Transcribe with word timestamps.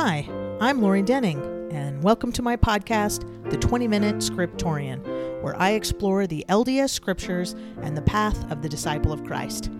Hi, 0.00 0.28
I'm 0.60 0.80
Lori 0.80 1.02
Denning, 1.02 1.40
and 1.72 2.04
welcome 2.04 2.30
to 2.30 2.40
my 2.40 2.56
podcast, 2.56 3.50
The 3.50 3.56
20 3.56 3.88
Minute 3.88 4.18
Scriptorian, 4.18 5.02
where 5.42 5.60
I 5.60 5.70
explore 5.70 6.24
the 6.24 6.44
LDS 6.48 6.90
scriptures 6.90 7.56
and 7.82 7.96
the 7.96 8.02
path 8.02 8.48
of 8.52 8.62
the 8.62 8.68
disciple 8.68 9.12
of 9.12 9.24
Christ. 9.24 9.72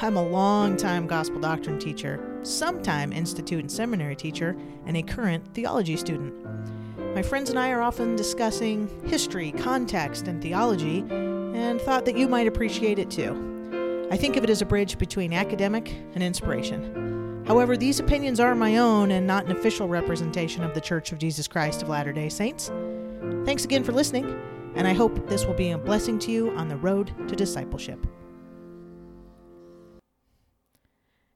I'm 0.00 0.16
a 0.16 0.26
long-time 0.26 1.06
gospel 1.06 1.38
doctrine 1.38 1.78
teacher, 1.78 2.38
sometime 2.44 3.12
institute 3.12 3.60
and 3.60 3.70
seminary 3.70 4.16
teacher, 4.16 4.56
and 4.86 4.96
a 4.96 5.02
current 5.02 5.46
theology 5.52 5.98
student. 5.98 6.32
My 7.14 7.20
friends 7.20 7.50
and 7.50 7.58
I 7.58 7.70
are 7.70 7.82
often 7.82 8.16
discussing 8.16 8.88
history, 9.04 9.52
context, 9.52 10.28
and 10.28 10.40
theology, 10.40 11.00
and 11.10 11.78
thought 11.78 12.06
that 12.06 12.16
you 12.16 12.26
might 12.26 12.46
appreciate 12.46 12.98
it 12.98 13.10
too. 13.10 14.08
I 14.10 14.16
think 14.16 14.36
of 14.38 14.44
it 14.44 14.48
as 14.48 14.62
a 14.62 14.66
bridge 14.66 14.96
between 14.96 15.34
academic 15.34 15.94
and 16.14 16.22
inspiration. 16.22 17.17
However, 17.48 17.78
these 17.78 17.98
opinions 17.98 18.40
are 18.40 18.54
my 18.54 18.76
own 18.76 19.10
and 19.10 19.26
not 19.26 19.46
an 19.46 19.52
official 19.52 19.88
representation 19.88 20.62
of 20.62 20.74
the 20.74 20.82
Church 20.82 21.12
of 21.12 21.18
Jesus 21.18 21.48
Christ 21.48 21.82
of 21.82 21.88
Latter 21.88 22.12
day 22.12 22.28
Saints. 22.28 22.70
Thanks 23.46 23.64
again 23.64 23.82
for 23.82 23.92
listening, 23.92 24.38
and 24.74 24.86
I 24.86 24.92
hope 24.92 25.26
this 25.30 25.46
will 25.46 25.54
be 25.54 25.70
a 25.70 25.78
blessing 25.78 26.18
to 26.18 26.30
you 26.30 26.50
on 26.50 26.68
the 26.68 26.76
road 26.76 27.10
to 27.26 27.34
discipleship. 27.34 28.06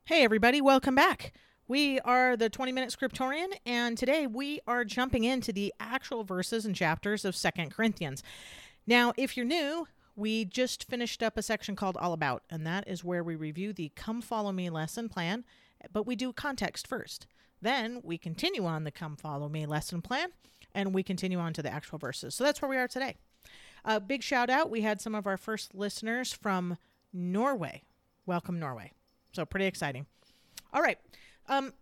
Hey, 0.04 0.22
everybody, 0.22 0.60
welcome 0.60 0.94
back. 0.94 1.32
We 1.66 1.98
are 2.00 2.36
the 2.36 2.50
20 2.50 2.72
Minute 2.72 2.94
Scriptorian, 2.94 3.48
and 3.64 3.96
today 3.96 4.26
we 4.26 4.60
are 4.66 4.84
jumping 4.84 5.24
into 5.24 5.50
the 5.50 5.72
actual 5.80 6.24
verses 6.24 6.66
and 6.66 6.76
chapters 6.76 7.24
of 7.24 7.34
Second 7.34 7.70
Corinthians. 7.70 8.22
Now, 8.86 9.14
if 9.16 9.34
you're 9.34 9.46
new, 9.46 9.86
we 10.14 10.44
just 10.44 10.86
finished 10.90 11.22
up 11.22 11.38
a 11.38 11.42
section 11.42 11.74
called 11.74 11.96
All 11.96 12.12
About, 12.12 12.42
and 12.50 12.66
that 12.66 12.86
is 12.86 13.02
where 13.02 13.24
we 13.24 13.34
review 13.34 13.72
the 13.72 13.92
Come 13.96 14.20
Follow 14.20 14.52
Me 14.52 14.68
lesson 14.68 15.08
plan, 15.08 15.44
but 15.92 16.06
we 16.06 16.16
do 16.16 16.32
context 16.32 16.86
first. 16.86 17.26
Then 17.60 18.00
we 18.02 18.18
continue 18.18 18.66
on 18.66 18.84
the 18.84 18.90
Come 18.90 19.16
Follow 19.16 19.48
Me 19.48 19.66
lesson 19.66 20.02
plan, 20.02 20.30
and 20.74 20.92
we 20.92 21.02
continue 21.02 21.38
on 21.38 21.52
to 21.54 21.62
the 21.62 21.72
actual 21.72 21.98
verses. 21.98 22.34
So 22.34 22.44
that's 22.44 22.60
where 22.60 22.68
we 22.68 22.76
are 22.76 22.88
today. 22.88 23.16
A 23.84 24.00
big 24.00 24.22
shout 24.22 24.50
out. 24.50 24.70
We 24.70 24.82
had 24.82 25.00
some 25.00 25.14
of 25.14 25.26
our 25.26 25.36
first 25.36 25.74
listeners 25.74 26.32
from 26.32 26.76
Norway. 27.12 27.82
Welcome, 28.26 28.58
Norway. 28.58 28.92
So 29.32 29.44
pretty 29.44 29.66
exciting. 29.66 30.06
All 30.72 30.82
right. 30.82 30.98
Um, 31.48 31.72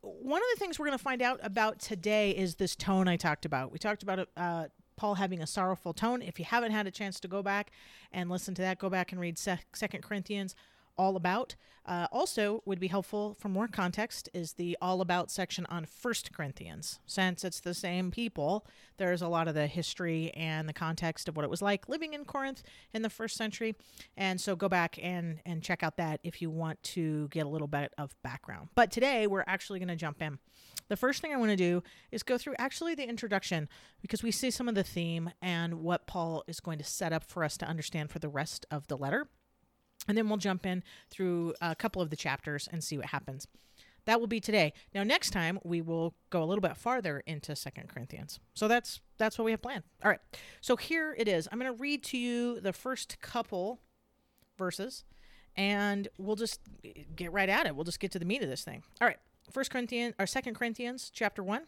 one 0.00 0.40
of 0.40 0.46
the 0.54 0.60
things 0.60 0.78
we're 0.78 0.86
going 0.86 0.98
to 0.98 1.02
find 1.02 1.22
out 1.22 1.40
about 1.42 1.80
today 1.80 2.30
is 2.30 2.56
this 2.56 2.76
tone 2.76 3.08
I 3.08 3.16
talked 3.16 3.44
about. 3.44 3.72
We 3.72 3.78
talked 3.78 4.02
about 4.02 4.28
uh, 4.36 4.66
Paul 4.96 5.16
having 5.16 5.42
a 5.42 5.46
sorrowful 5.46 5.92
tone. 5.92 6.22
If 6.22 6.38
you 6.38 6.44
haven't 6.44 6.72
had 6.72 6.86
a 6.86 6.90
chance 6.90 7.18
to 7.20 7.28
go 7.28 7.42
back 7.42 7.72
and 8.12 8.30
listen 8.30 8.54
to 8.54 8.62
that, 8.62 8.78
go 8.78 8.88
back 8.88 9.12
and 9.12 9.20
read 9.20 9.38
Second 9.38 10.02
Corinthians 10.02 10.54
all 10.98 11.16
about. 11.16 11.54
Uh, 11.86 12.06
also, 12.12 12.62
would 12.66 12.78
be 12.78 12.88
helpful 12.88 13.34
for 13.40 13.48
more 13.48 13.66
context 13.66 14.28
is 14.34 14.52
the 14.54 14.76
all 14.82 15.00
about 15.00 15.30
section 15.30 15.64
on 15.70 15.86
First 15.86 16.34
Corinthians. 16.34 17.00
Since 17.06 17.44
it's 17.44 17.60
the 17.60 17.72
same 17.72 18.10
people, 18.10 18.66
there's 18.98 19.22
a 19.22 19.28
lot 19.28 19.48
of 19.48 19.54
the 19.54 19.66
history 19.66 20.30
and 20.34 20.68
the 20.68 20.74
context 20.74 21.28
of 21.28 21.36
what 21.36 21.44
it 21.44 21.50
was 21.50 21.62
like 21.62 21.88
living 21.88 22.12
in 22.12 22.26
Corinth 22.26 22.62
in 22.92 23.00
the 23.00 23.08
first 23.08 23.36
century. 23.36 23.74
And 24.18 24.38
so 24.38 24.54
go 24.54 24.68
back 24.68 24.98
and 25.00 25.40
and 25.46 25.62
check 25.62 25.82
out 25.82 25.96
that 25.96 26.20
if 26.22 26.42
you 26.42 26.50
want 26.50 26.82
to 26.82 27.28
get 27.28 27.46
a 27.46 27.48
little 27.48 27.68
bit 27.68 27.94
of 27.96 28.14
background. 28.22 28.68
But 28.74 28.90
today 28.90 29.26
we're 29.26 29.44
actually 29.46 29.78
going 29.78 29.88
to 29.88 29.96
jump 29.96 30.20
in. 30.20 30.38
The 30.88 30.96
first 30.96 31.22
thing 31.22 31.32
I 31.32 31.36
want 31.36 31.50
to 31.50 31.56
do 31.56 31.82
is 32.10 32.22
go 32.22 32.36
through 32.36 32.54
actually 32.58 32.94
the 32.94 33.08
introduction 33.08 33.68
because 34.02 34.22
we 34.22 34.30
see 34.30 34.50
some 34.50 34.68
of 34.68 34.74
the 34.74 34.82
theme 34.82 35.30
and 35.40 35.80
what 35.80 36.06
Paul 36.06 36.44
is 36.46 36.60
going 36.60 36.78
to 36.78 36.84
set 36.84 37.12
up 37.12 37.24
for 37.24 37.44
us 37.44 37.56
to 37.58 37.66
understand 37.66 38.10
for 38.10 38.18
the 38.18 38.28
rest 38.28 38.66
of 38.70 38.88
the 38.88 38.96
letter. 38.96 39.28
And 40.06 40.16
then 40.16 40.28
we'll 40.28 40.38
jump 40.38 40.64
in 40.64 40.82
through 41.10 41.54
a 41.60 41.74
couple 41.74 42.00
of 42.00 42.10
the 42.10 42.16
chapters 42.16 42.68
and 42.70 42.82
see 42.82 42.96
what 42.96 43.06
happens. 43.06 43.46
That 44.08 44.20
will 44.20 44.26
be 44.26 44.40
today. 44.40 44.72
Now 44.94 45.02
next 45.02 45.30
time 45.30 45.58
we 45.64 45.82
will 45.82 46.14
go 46.30 46.42
a 46.42 46.46
little 46.46 46.62
bit 46.62 46.78
farther 46.78 47.22
into 47.26 47.54
Second 47.54 47.90
Corinthians. 47.90 48.40
So 48.54 48.66
that's 48.66 49.00
that's 49.18 49.36
what 49.36 49.44
we 49.44 49.50
have 49.50 49.60
planned. 49.60 49.84
All 50.02 50.10
right. 50.10 50.20
So 50.62 50.76
here 50.76 51.14
it 51.18 51.28
is. 51.28 51.46
I'm 51.52 51.58
going 51.58 51.70
to 51.70 51.78
read 51.78 52.02
to 52.04 52.16
you 52.16 52.58
the 52.58 52.72
first 52.72 53.20
couple 53.20 53.80
verses 54.56 55.04
and 55.56 56.08
we'll 56.16 56.36
just 56.36 56.60
get 57.14 57.32
right 57.32 57.50
at 57.50 57.66
it. 57.66 57.76
We'll 57.76 57.84
just 57.84 58.00
get 58.00 58.10
to 58.12 58.18
the 58.18 58.24
meat 58.24 58.42
of 58.42 58.48
this 58.48 58.64
thing. 58.64 58.82
All 58.98 59.06
right. 59.06 59.18
First 59.52 59.70
Corinthians 59.70 60.14
or 60.18 60.26
Second 60.26 60.54
Corinthians 60.54 61.10
chapter 61.12 61.42
1 61.42 61.64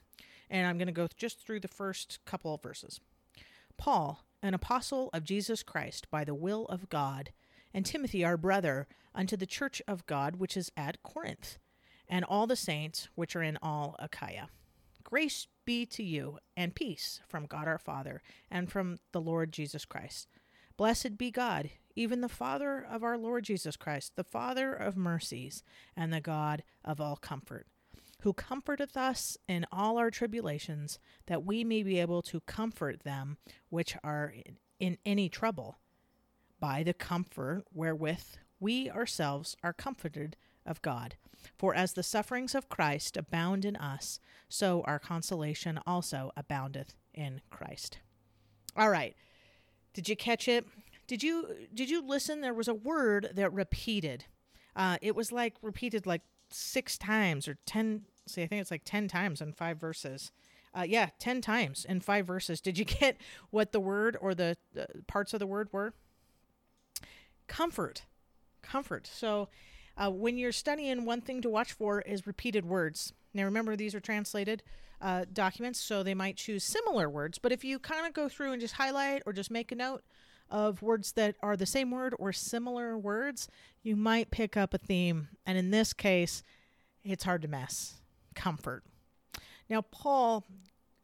and 0.49 0.67
I'm 0.67 0.79
going 0.79 0.87
to 0.87 0.93
go 0.93 1.09
just 1.19 1.45
through 1.45 1.61
the 1.61 1.69
first 1.69 2.21
couple 2.25 2.55
of 2.55 2.63
verses. 2.63 3.01
Paul, 3.77 4.25
an 4.43 4.55
apostle 4.55 5.11
of 5.13 5.25
Jesus 5.25 5.63
Christ 5.63 6.11
by 6.11 6.25
the 6.25 6.35
will 6.35 6.65
of 6.67 6.89
God, 6.89 7.33
and 7.73 7.87
Timothy 7.87 8.25
our 8.25 8.37
brother, 8.37 8.87
unto 9.15 9.37
the 9.37 9.47
church 9.47 9.83
of 9.87 10.07
God 10.07 10.37
which 10.37 10.57
is 10.57 10.71
at 10.77 11.03
Corinth, 11.03 11.59
and 12.09 12.25
all 12.25 12.47
the 12.47 12.57
saints 12.57 13.09
which 13.15 13.37
are 13.37 13.43
in 13.43 13.59
all 13.63 13.97
Achaia. 13.99 14.49
Grace 15.03 15.49
be 15.65 15.87
to 15.87 16.03
you, 16.03 16.39
and 16.57 16.75
peace 16.75 17.21
from 17.27 17.47
God 17.47 17.67
our 17.67 17.79
Father, 17.79 18.23
and 18.51 18.71
from 18.71 18.99
the 19.13 19.21
Lord 19.21 19.53
Jesus 19.53 19.85
Christ. 19.85 20.29
Blessed 20.77 21.19
be 21.19 21.31
God, 21.31 21.71
even 21.95 22.21
the 22.21 22.29
Father 22.29 22.87
of 22.89 23.03
our 23.03 23.19
Lord 23.19 23.45
Jesus 23.45 23.77
Christ, 23.77 24.17
the 24.17 24.25
Father 24.25 24.73
of 24.73 24.97
mercies, 24.97 25.63
and 25.97 26.13
the 26.13 26.21
God 26.21 26.63
of 26.85 27.01
all 27.01 27.17
comfort, 27.17 27.67
who 28.23 28.33
comforteth 28.33 28.97
us 28.97 29.37
in 29.49 29.67
all 29.73 29.99
our 29.99 30.11
tribulations, 30.11 30.99
that 31.27 31.45
we 31.45 31.65
may 31.65 31.83
be 31.83 31.99
able 31.99 32.23
to 32.23 32.41
comfort 32.41 33.03
them 33.03 33.37
which 33.69 33.97
are 34.03 34.33
in, 34.35 34.57
in 34.79 34.99
any 35.05 35.29
trouble 35.29 35.79
by 36.61 36.83
the 36.83 36.95
comfort 36.95 37.65
wherewith 37.73 38.37
we 38.61 38.91
ourselves 38.91 39.57
are 39.65 39.73
comforted 39.73 40.37
of 40.67 40.83
God. 40.83 41.17
For 41.59 41.75
as 41.75 41.95
the 41.95 42.03
sufferings 42.03 42.55
of 42.55 42.69
Christ 42.69 43.17
abound 43.17 43.65
in 43.65 43.77
us, 43.77 44.21
so 44.49 44.83
our 44.85 44.99
consolation 44.99 45.81
also 45.87 46.33
aboundeth 46.37 46.95
in 47.15 47.41
Christ. 47.51 47.99
All 48.77 48.91
right. 48.91 49.17
Did 49.95 50.09
you 50.09 50.17
catch 50.17 50.49
it? 50.49 50.67
Did 51.07 51.23
you 51.23 51.49
did 51.75 51.91
you 51.91 52.07
listen? 52.07 52.41
There 52.41 52.55
was 52.55 52.69
a 52.69 52.75
word 52.75 53.31
that 53.35 53.53
repeated. 53.53 54.27
Uh, 54.77 54.99
it 55.03 55.17
was 55.17 55.33
like 55.33 55.55
repeated 55.63 56.07
like 56.07 56.23
six 56.51 56.97
times 56.97 57.49
or 57.49 57.57
ten. 57.67 58.03
See, 58.27 58.43
I 58.43 58.47
think 58.47 58.61
it's 58.61 58.71
like 58.71 58.85
ten 58.85 59.09
times 59.09 59.41
in 59.41 59.53
five 59.53 59.79
verses. 59.79 60.31
Uh, 60.73 60.85
yeah, 60.87 61.09
ten 61.19 61.41
times 61.41 61.85
in 61.89 62.01
five 62.01 62.27
verses. 62.27 62.61
Did 62.61 62.79
you 62.79 62.85
get 63.01 63.17
what 63.51 63.73
the 63.73 63.81
word 63.81 64.17
or 64.21 64.35
the 64.35 64.57
uh, 64.79 64.85
parts 65.09 65.35
of 65.35 65.41
the 65.41 65.47
word 65.47 65.69
were? 65.73 65.95
Comfort. 67.51 68.07
Comfort. 68.63 69.09
So, 69.13 69.49
uh, 69.97 70.11
when 70.11 70.39
you're 70.39 70.53
studying, 70.53 71.05
one 71.05 71.21
thing 71.21 71.43
to 71.43 71.51
watch 71.51 71.73
for 71.73 72.01
is 72.01 72.27
repeated 72.27 72.65
words. 72.65 73.13
Now, 73.35 73.45
remember, 73.45 73.77
these 73.77 73.95
are 73.95 74.01
translated 74.01 74.63
uh, 75.01 75.25
documents, 75.33 75.81
so 75.81 76.03
they 76.03 76.15
might 76.15 76.37
choose 76.37 76.63
similar 76.65 77.11
words. 77.11 77.39
But 77.39 77.53
if 77.53 77.65
you 77.65 77.79
kind 77.79 78.07
of 78.07 78.15
go 78.15 78.29
through 78.29 78.53
and 78.53 78.61
just 78.61 78.75
highlight 78.75 79.23
or 79.27 79.33
just 79.33 79.51
make 79.51 79.73
a 79.73 79.75
note 79.75 80.03
of 80.49 80.81
words 80.81 81.13
that 81.13 81.35
are 81.43 81.57
the 81.57 81.67
same 81.67 81.91
word 81.91 82.15
or 82.19 82.33
similar 82.33 82.97
words, 82.97 83.49
you 83.83 83.97
might 83.97 84.31
pick 84.31 84.57
up 84.57 84.73
a 84.73 84.79
theme. 84.79 85.29
And 85.45 85.59
in 85.59 85.71
this 85.71 85.93
case, 85.93 86.43
it's 87.05 87.25
hard 87.25 87.43
to 87.43 87.49
mess. 87.49 87.95
comfort. 88.35 88.85
Now, 89.69 89.83
Paul, 89.83 90.45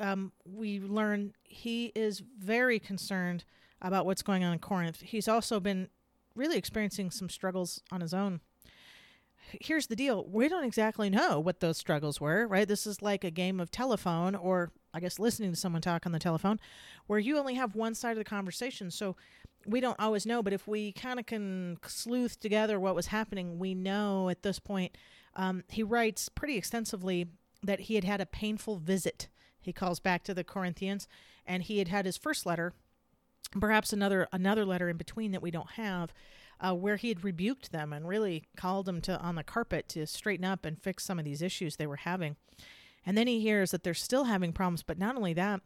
um, 0.00 0.32
we 0.44 0.80
learn 0.80 1.34
he 1.44 1.92
is 1.94 2.22
very 2.38 2.78
concerned 2.78 3.44
about 3.82 4.06
what's 4.06 4.22
going 4.22 4.42
on 4.44 4.52
in 4.52 4.58
Corinth. 4.58 5.00
He's 5.00 5.28
also 5.28 5.60
been 5.60 5.88
really 6.36 6.56
experiencing 6.56 7.10
some 7.10 7.28
struggles 7.28 7.82
on 7.90 8.00
his 8.00 8.14
own. 8.14 8.40
Here's 9.60 9.86
the 9.86 9.96
deal 9.96 10.24
we 10.24 10.48
don't 10.48 10.64
exactly 10.64 11.08
know 11.08 11.38
what 11.38 11.60
those 11.60 11.78
struggles 11.78 12.20
were, 12.20 12.46
right? 12.46 12.66
This 12.66 12.86
is 12.86 13.02
like 13.02 13.24
a 13.24 13.30
game 13.30 13.60
of 13.60 13.70
telephone, 13.70 14.34
or 14.34 14.72
I 14.92 15.00
guess 15.00 15.18
listening 15.18 15.50
to 15.52 15.56
someone 15.56 15.82
talk 15.82 16.04
on 16.04 16.12
the 16.12 16.18
telephone, 16.18 16.58
where 17.06 17.18
you 17.18 17.38
only 17.38 17.54
have 17.54 17.74
one 17.74 17.94
side 17.94 18.12
of 18.12 18.18
the 18.18 18.24
conversation. 18.24 18.90
So 18.90 19.16
we 19.64 19.80
don't 19.80 19.98
always 20.00 20.26
know, 20.26 20.42
but 20.42 20.52
if 20.52 20.66
we 20.66 20.92
kind 20.92 21.18
of 21.18 21.26
can 21.26 21.78
sleuth 21.86 22.40
together 22.40 22.78
what 22.78 22.94
was 22.94 23.06
happening, 23.06 23.58
we 23.58 23.74
know 23.74 24.28
at 24.28 24.42
this 24.42 24.58
point. 24.58 24.96
Um, 25.34 25.64
he 25.68 25.82
writes 25.82 26.28
pretty 26.28 26.56
extensively 26.56 27.26
that 27.62 27.80
he 27.80 27.94
had 27.94 28.04
had 28.04 28.20
a 28.20 28.26
painful 28.26 28.76
visit. 28.76 29.28
He 29.60 29.72
calls 29.72 30.00
back 30.00 30.22
to 30.24 30.34
the 30.34 30.44
Corinthians, 30.44 31.08
and 31.44 31.62
he 31.62 31.78
had 31.78 31.88
had 31.88 32.06
his 32.06 32.16
first 32.16 32.46
letter 32.46 32.72
perhaps 33.52 33.92
another 33.92 34.28
another 34.32 34.64
letter 34.64 34.88
in 34.88 34.96
between 34.96 35.32
that 35.32 35.42
we 35.42 35.50
don't 35.50 35.72
have 35.72 36.12
uh, 36.60 36.74
where 36.74 36.96
he 36.96 37.08
had 37.08 37.24
rebuked 37.24 37.72
them 37.72 37.92
and 37.92 38.08
really 38.08 38.44
called 38.56 38.86
them 38.86 39.00
to 39.02 39.18
on 39.20 39.34
the 39.34 39.44
carpet 39.44 39.88
to 39.90 40.06
straighten 40.06 40.44
up 40.44 40.64
and 40.64 40.80
fix 40.80 41.04
some 41.04 41.18
of 41.18 41.24
these 41.24 41.42
issues 41.42 41.76
they 41.76 41.86
were 41.86 41.96
having. 41.96 42.36
And 43.04 43.16
then 43.16 43.26
he 43.26 43.40
hears 43.40 43.70
that 43.70 43.84
they're 43.84 43.94
still 43.94 44.24
having 44.24 44.52
problems 44.52 44.82
but 44.82 44.98
not 44.98 45.16
only 45.16 45.34
that 45.34 45.60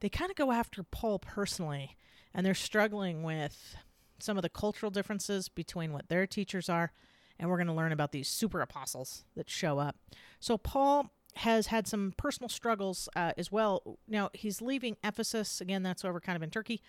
they 0.00 0.08
kind 0.08 0.30
of 0.30 0.36
go 0.36 0.52
after 0.52 0.82
paul 0.82 1.18
personally 1.18 1.96
and 2.34 2.44
they're 2.44 2.54
struggling 2.54 3.22
with 3.22 3.76
some 4.18 4.36
of 4.36 4.42
the 4.42 4.48
cultural 4.48 4.90
differences 4.90 5.48
between 5.48 5.92
what 5.92 6.08
their 6.08 6.26
teachers 6.26 6.68
are 6.68 6.92
and 7.38 7.48
we're 7.50 7.56
going 7.56 7.66
to 7.66 7.72
learn 7.72 7.92
about 7.92 8.12
these 8.12 8.28
super 8.28 8.60
apostles 8.60 9.24
that 9.34 9.50
show 9.50 9.78
up. 9.78 9.96
So 10.38 10.56
paul 10.56 11.10
has 11.36 11.66
had 11.66 11.88
some 11.88 12.14
personal 12.16 12.48
struggles 12.48 13.08
uh, 13.16 13.32
as 13.36 13.50
well. 13.50 13.98
Now 14.06 14.30
he's 14.34 14.62
leaving 14.62 14.96
ephesus. 15.02 15.60
Again 15.60 15.82
that's 15.82 16.04
over 16.04 16.20
kind 16.20 16.36
of 16.36 16.42
in 16.42 16.50
turkey 16.50 16.80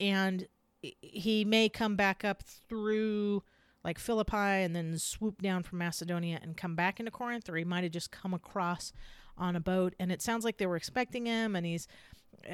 and 0.00 0.48
he 0.80 1.44
may 1.44 1.68
come 1.68 1.94
back 1.94 2.24
up 2.24 2.42
through 2.68 3.42
like 3.84 3.98
Philippi 3.98 4.36
and 4.36 4.74
then 4.74 4.98
swoop 4.98 5.40
down 5.42 5.62
from 5.62 5.78
Macedonia 5.78 6.38
and 6.42 6.56
come 6.56 6.74
back 6.74 6.98
into 6.98 7.10
Corinth, 7.10 7.48
or 7.48 7.56
he 7.56 7.64
might 7.64 7.84
have 7.84 7.92
just 7.92 8.10
come 8.10 8.34
across 8.34 8.92
on 9.38 9.56
a 9.56 9.60
boat, 9.60 9.94
and 9.98 10.10
it 10.12 10.20
sounds 10.20 10.44
like 10.44 10.58
they 10.58 10.66
were 10.66 10.76
expecting 10.76 11.26
him, 11.26 11.56
and 11.56 11.64
he's 11.64 11.86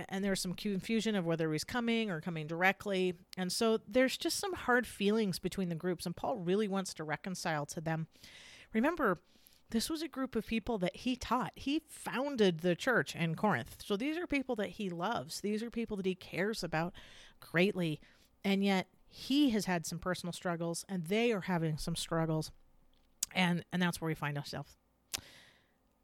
and 0.08 0.24
there's 0.24 0.40
some 0.40 0.54
confusion 0.54 1.14
of 1.14 1.26
whether 1.26 1.52
he's 1.52 1.64
coming 1.64 2.10
or 2.10 2.20
coming 2.20 2.46
directly. 2.46 3.14
And 3.36 3.52
so 3.52 3.78
there's 3.86 4.16
just 4.16 4.38
some 4.38 4.52
hard 4.52 4.86
feelings 4.86 5.38
between 5.38 5.68
the 5.68 5.74
groups, 5.74 6.06
and 6.06 6.16
Paul 6.16 6.38
really 6.38 6.66
wants 6.68 6.94
to 6.94 7.04
reconcile 7.04 7.66
to 7.66 7.80
them. 7.80 8.08
Remember, 8.72 9.20
this 9.70 9.90
was 9.90 10.02
a 10.02 10.08
group 10.08 10.36
of 10.36 10.46
people 10.46 10.78
that 10.78 10.96
he 10.96 11.16
taught. 11.16 11.52
He 11.56 11.82
founded 11.88 12.60
the 12.60 12.76
church 12.76 13.14
in 13.16 13.34
Corinth. 13.34 13.76
So 13.84 13.96
these 13.96 14.16
are 14.16 14.26
people 14.26 14.54
that 14.56 14.70
he 14.70 14.88
loves, 14.88 15.40
these 15.40 15.62
are 15.62 15.70
people 15.70 15.96
that 15.96 16.06
he 16.06 16.14
cares 16.14 16.62
about 16.62 16.92
greatly. 17.40 18.00
And 18.44 18.62
yet 18.62 18.86
he 19.08 19.50
has 19.50 19.64
had 19.64 19.86
some 19.86 19.98
personal 19.98 20.32
struggles, 20.32 20.84
and 20.88 21.06
they 21.06 21.32
are 21.32 21.42
having 21.42 21.78
some 21.78 21.96
struggles. 21.96 22.52
And, 23.34 23.64
and 23.72 23.82
that's 23.82 24.00
where 24.00 24.08
we 24.08 24.14
find 24.14 24.38
ourselves. 24.38 24.76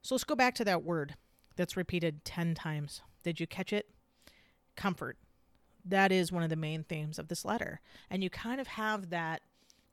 So 0.02 0.14
let's 0.14 0.24
go 0.24 0.34
back 0.34 0.56
to 0.56 0.64
that 0.64 0.82
word 0.82 1.14
that's 1.54 1.76
repeated 1.76 2.24
10 2.24 2.54
times. 2.54 3.02
Did 3.22 3.38
you 3.38 3.46
catch 3.46 3.72
it? 3.72 3.88
Comfort. 4.76 5.18
That 5.84 6.10
is 6.10 6.32
one 6.32 6.42
of 6.42 6.50
the 6.50 6.56
main 6.56 6.82
themes 6.82 7.18
of 7.18 7.28
this 7.28 7.44
letter. 7.44 7.80
And 8.10 8.24
you 8.24 8.30
kind 8.30 8.60
of 8.60 8.66
have 8.66 9.10
that 9.10 9.42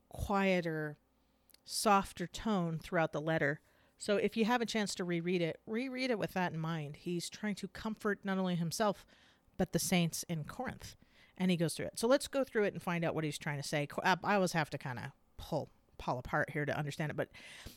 quieter, 0.10 0.98
softer 1.70 2.26
tone 2.26 2.80
throughout 2.82 3.12
the 3.12 3.22
letter. 3.22 3.60
So 3.98 4.16
if 4.16 4.36
you 4.36 4.46
have 4.46 4.62
a 4.62 4.66
chance 4.66 4.96
to 4.96 5.04
reread 5.04 5.42
it, 5.42 5.60
reread 5.68 6.10
it 6.10 6.18
with 6.18 6.34
that 6.34 6.54
in 6.54 6.60
mind. 6.60 6.96
He's 6.98 7.30
trying 7.30 7.56
to 7.56 7.68
comfort 7.68 8.20
not 8.24 8.38
only 8.38 8.56
himself, 8.56 9.06
but 9.58 9.72
the 9.72 9.80
saints 9.80 10.24
in 10.28 10.46
Corinth. 10.46 10.96
And 11.38 11.52
he 11.52 11.58
goes 11.58 11.76
through 11.76 11.88
it. 11.88 12.00
So 12.00 12.08
let's 12.08 12.28
go 12.28 12.44
through 12.44 12.64
it 12.64 12.74
and 12.74 12.82
find 12.82 13.06
out 13.06 13.14
what 13.14 13.24
he's 13.24 13.38
trying 13.38 13.62
to 13.62 13.68
say. 13.68 13.88
I 14.04 14.36
always 14.36 14.54
have 14.54 14.70
to 14.72 14.78
kind 14.78 15.00
of 15.00 15.06
pull 15.38 15.70
fall 16.02 16.18
apart 16.18 16.50
here 16.50 16.66
to 16.66 16.78
understand 16.78 17.12
it. 17.12 17.18
But 17.18 17.30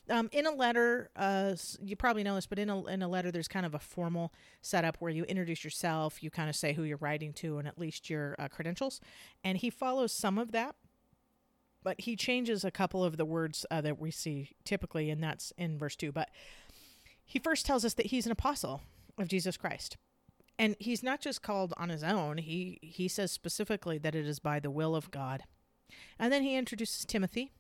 um, 0.09 0.29
in 0.33 0.47
a 0.47 0.53
letter, 0.53 1.11
uh, 1.17 1.57
you 1.83 1.97
probably 1.97 2.23
know 2.23 2.37
this, 2.37 2.47
but 2.47 2.59
in 2.59 2.71
a, 2.71 2.85
in 2.87 3.03
a 3.03 3.09
letter, 3.09 3.33
there's 3.33 3.49
kind 3.49 3.67
of 3.67 3.75
a 3.75 3.81
formal 3.81 4.33
setup 4.61 4.97
where 5.01 5.11
you 5.11 5.25
introduce 5.25 5.65
yourself, 5.65 6.23
you 6.23 6.31
kind 6.31 6.49
of 6.49 6.55
say 6.55 6.73
who 6.73 6.85
you're 6.85 6.99
writing 6.99 7.33
to, 7.35 7.59
and 7.59 7.67
at 7.67 7.79
least 7.79 8.09
your 8.09 8.37
uh, 8.39 8.47
credentials. 8.47 9.01
And 9.43 9.59
he 9.59 9.71
follows 9.71 10.13
some 10.13 10.39
of 10.39 10.53
that, 10.53 10.77
but 11.83 12.01
he 12.03 12.17
changes 12.17 12.65
a 12.65 12.71
couple 12.71 13.05
of 13.05 13.17
the 13.17 13.25
words 13.25 13.67
uh, 13.71 13.81
that 13.81 13.99
we 13.99 14.11
see 14.11 14.51
typically, 14.65 15.11
and 15.11 15.23
that's 15.23 15.53
in 15.57 15.79
verse 15.79 15.97
2. 15.97 16.13
But 16.13 16.31
he 17.25 17.39
first 17.39 17.67
tells 17.67 17.85
us 17.85 17.95
that 17.95 18.07
he's 18.07 18.27
an 18.27 18.33
apostle 18.33 18.83
of 19.19 19.29
Jesus 19.29 19.57
Christ. 19.57 19.97
And 20.59 20.77
he's 20.79 21.03
not 21.03 21.21
just 21.21 21.43
called 21.43 21.73
on 21.77 21.89
his 21.89 22.05
own. 22.05 22.39
He 22.39 22.79
he 22.83 23.09
says 23.09 23.33
specifically 23.33 23.99
that 23.99 24.15
it 24.15 24.27
is 24.27 24.39
by 24.39 24.61
the 24.61 24.71
will 24.71 24.95
of 24.95 25.11
God. 25.11 25.45
And 26.19 26.33
then 26.33 26.43
he 26.43 26.57
introduces 26.57 27.05
Timothy, 27.05 27.51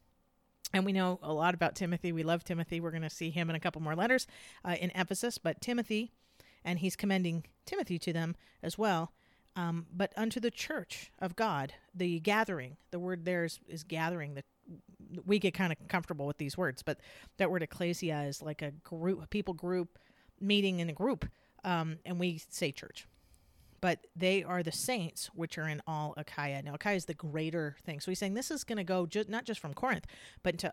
and 0.73 0.85
we 0.85 0.93
know 0.93 1.19
a 1.23 1.33
lot 1.33 1.55
about 1.55 1.75
Timothy. 1.75 2.13
We 2.13 2.23
love 2.23 2.45
Timothy. 2.45 2.81
We're 2.81 2.91
going 2.91 3.03
to 3.03 3.11
see 3.11 3.31
him 3.31 3.51
in 3.51 3.57
a 3.57 3.61
couple 3.61 3.83
more 3.83 3.97
letters 3.97 4.27
uh, 4.65 4.77
in 4.81 4.93
Ephesus. 4.95 5.39
But 5.39 5.61
Timothy, 5.61 6.13
and 6.65 6.79
he's 6.79 6.97
commending 6.97 7.45
Timothy 7.67 7.99
to 7.99 8.13
them 8.13 8.37
as 8.63 8.79
well. 8.79 9.13
Um, 9.55 9.87
but 9.93 10.13
unto 10.17 10.41
the 10.41 10.51
church 10.51 11.11
of 11.21 11.37
God, 11.37 11.75
the 11.95 12.21
gathering, 12.21 12.77
the 12.91 12.99
word 12.99 13.25
there 13.25 13.45
is, 13.45 13.61
is 13.69 13.83
gathering. 13.83 14.35
The, 14.35 14.45
we 15.27 15.39
get 15.39 15.53
kind 15.53 15.73
of 15.73 15.89
comfortable 15.89 16.27
with 16.27 16.39
these 16.39 16.57
words, 16.57 16.83
but 16.83 16.99
that 17.37 17.51
word 17.51 17.63
ecclesia 17.63 18.23
is 18.23 18.41
like 18.41 18.63
a 18.63 18.71
group, 18.71 19.23
a 19.23 19.27
people 19.27 19.53
group 19.53 19.99
meeting 20.41 20.81
in 20.81 20.89
a 20.89 20.95
group. 20.95 21.27
Um, 21.65 21.99
and 22.07 22.19
we 22.19 22.43
say 22.49 22.73
church 22.73 23.07
but 23.83 24.07
they 24.15 24.45
are 24.45 24.63
the 24.63 24.73
saints 24.73 25.29
which 25.35 25.59
are 25.59 25.69
in 25.69 25.83
all 25.87 26.15
Achaia. 26.17 26.63
Now, 26.63 26.75
Achaia 26.75 26.95
is 26.95 27.05
the 27.05 27.15
greater 27.15 27.77
thing. 27.85 27.99
So 27.99 28.13
he's 28.13 28.19
saying 28.21 28.35
this 28.35 28.51
is 28.51 28.65
going 28.65 28.79
to 28.79 28.85
go 28.85 29.07
ju- 29.07 29.25
not 29.29 29.45
just 29.45 29.61
from 29.61 29.75
Corinth, 29.75 30.07
but 30.45 30.65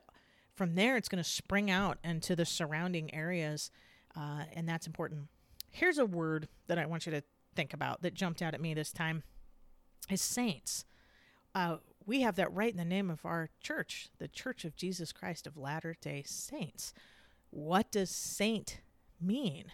from 0.55 0.75
there 0.75 0.95
it's 0.95 1.09
going 1.09 1.21
to 1.21 1.29
spring 1.29 1.71
out 1.71 1.97
into 2.03 2.35
the 2.35 2.45
surrounding 2.45 3.13
areas, 3.13 3.71
uh, 4.15 4.43
and 4.53 4.69
that's 4.69 4.87
important. 4.87 5.27
Here's 5.71 5.97
a 5.97 6.05
word 6.05 6.47
that 6.67 6.77
I 6.77 6.85
want 6.85 7.07
you 7.07 7.11
to 7.13 7.23
think 7.59 7.73
about 7.73 8.01
that 8.03 8.13
jumped 8.13 8.41
out 8.41 8.53
at 8.53 8.61
me 8.61 8.73
this 8.73 8.93
time 8.93 9.21
is 10.09 10.21
saints. 10.21 10.85
Uh, 11.53 11.75
we 12.05 12.21
have 12.21 12.37
that 12.37 12.53
right 12.53 12.71
in 12.71 12.77
the 12.77 12.85
name 12.85 13.09
of 13.09 13.25
our 13.25 13.49
church, 13.61 14.07
the 14.17 14.29
Church 14.29 14.63
of 14.63 14.77
Jesus 14.77 15.11
Christ 15.11 15.45
of 15.45 15.57
Latter 15.57 15.93
day 15.99 16.23
Saints. 16.25 16.93
What 17.49 17.91
does 17.91 18.11
saint 18.11 18.79
mean? 19.19 19.65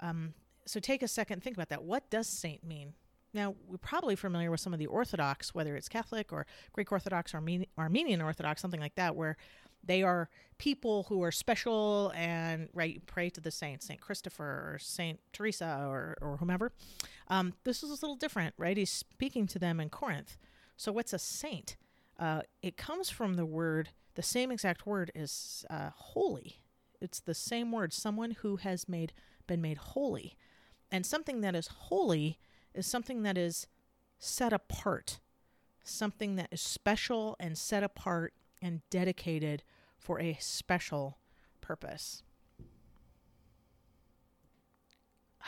Um, 0.00 0.32
so 0.64 0.80
take 0.80 1.02
a 1.02 1.08
second, 1.08 1.42
think 1.42 1.54
about 1.54 1.68
that. 1.68 1.84
What 1.84 2.08
does 2.08 2.26
saint 2.30 2.64
mean? 2.64 2.94
Now, 3.34 3.54
we're 3.66 3.78
probably 3.78 4.16
familiar 4.16 4.50
with 4.50 4.60
some 4.60 4.72
of 4.72 4.78
the 4.78 4.86
Orthodox, 4.86 5.54
whether 5.54 5.76
it's 5.76 5.88
Catholic 5.88 6.32
or 6.32 6.46
Greek 6.72 6.90
Orthodox 6.90 7.34
or 7.34 7.42
Armenian 7.76 8.22
Orthodox, 8.22 8.62
something 8.62 8.80
like 8.80 8.94
that, 8.94 9.16
where 9.16 9.36
they 9.84 10.02
are 10.02 10.28
people 10.58 11.04
who 11.04 11.22
are 11.22 11.30
special 11.30 12.12
and 12.14 12.68
right 12.72 13.04
pray 13.06 13.30
to 13.30 13.40
the 13.40 13.50
saints, 13.50 13.86
Saint 13.86 14.00
Christopher 14.00 14.44
or 14.44 14.78
Saint 14.80 15.20
Teresa 15.32 15.84
or, 15.86 16.16
or 16.20 16.38
whomever. 16.38 16.72
Um, 17.28 17.54
this 17.64 17.82
is 17.82 17.90
a 17.90 17.94
little 17.94 18.16
different, 18.16 18.54
right? 18.58 18.76
He's 18.76 18.90
speaking 18.90 19.46
to 19.48 19.58
them 19.58 19.78
in 19.78 19.88
Corinth. 19.88 20.36
So, 20.76 20.92
what's 20.92 21.12
a 21.12 21.18
saint? 21.18 21.76
Uh, 22.18 22.42
it 22.62 22.76
comes 22.76 23.10
from 23.10 23.34
the 23.34 23.46
word, 23.46 23.90
the 24.14 24.22
same 24.22 24.50
exact 24.50 24.86
word 24.86 25.12
is 25.14 25.64
uh, 25.70 25.90
holy. 25.94 26.56
It's 27.00 27.20
the 27.20 27.34
same 27.34 27.70
word, 27.70 27.92
someone 27.92 28.32
who 28.32 28.56
has 28.56 28.88
made 28.88 29.12
been 29.46 29.60
made 29.60 29.78
holy. 29.78 30.36
And 30.90 31.04
something 31.04 31.40
that 31.42 31.54
is 31.54 31.68
holy 31.68 32.38
is 32.78 32.86
something 32.86 33.24
that 33.24 33.36
is 33.36 33.66
set 34.18 34.52
apart, 34.52 35.18
something 35.82 36.36
that 36.36 36.48
is 36.52 36.60
special 36.60 37.36
and 37.40 37.58
set 37.58 37.82
apart 37.82 38.32
and 38.62 38.80
dedicated 38.88 39.64
for 39.98 40.20
a 40.20 40.36
special 40.40 41.18
purpose. 41.60 42.22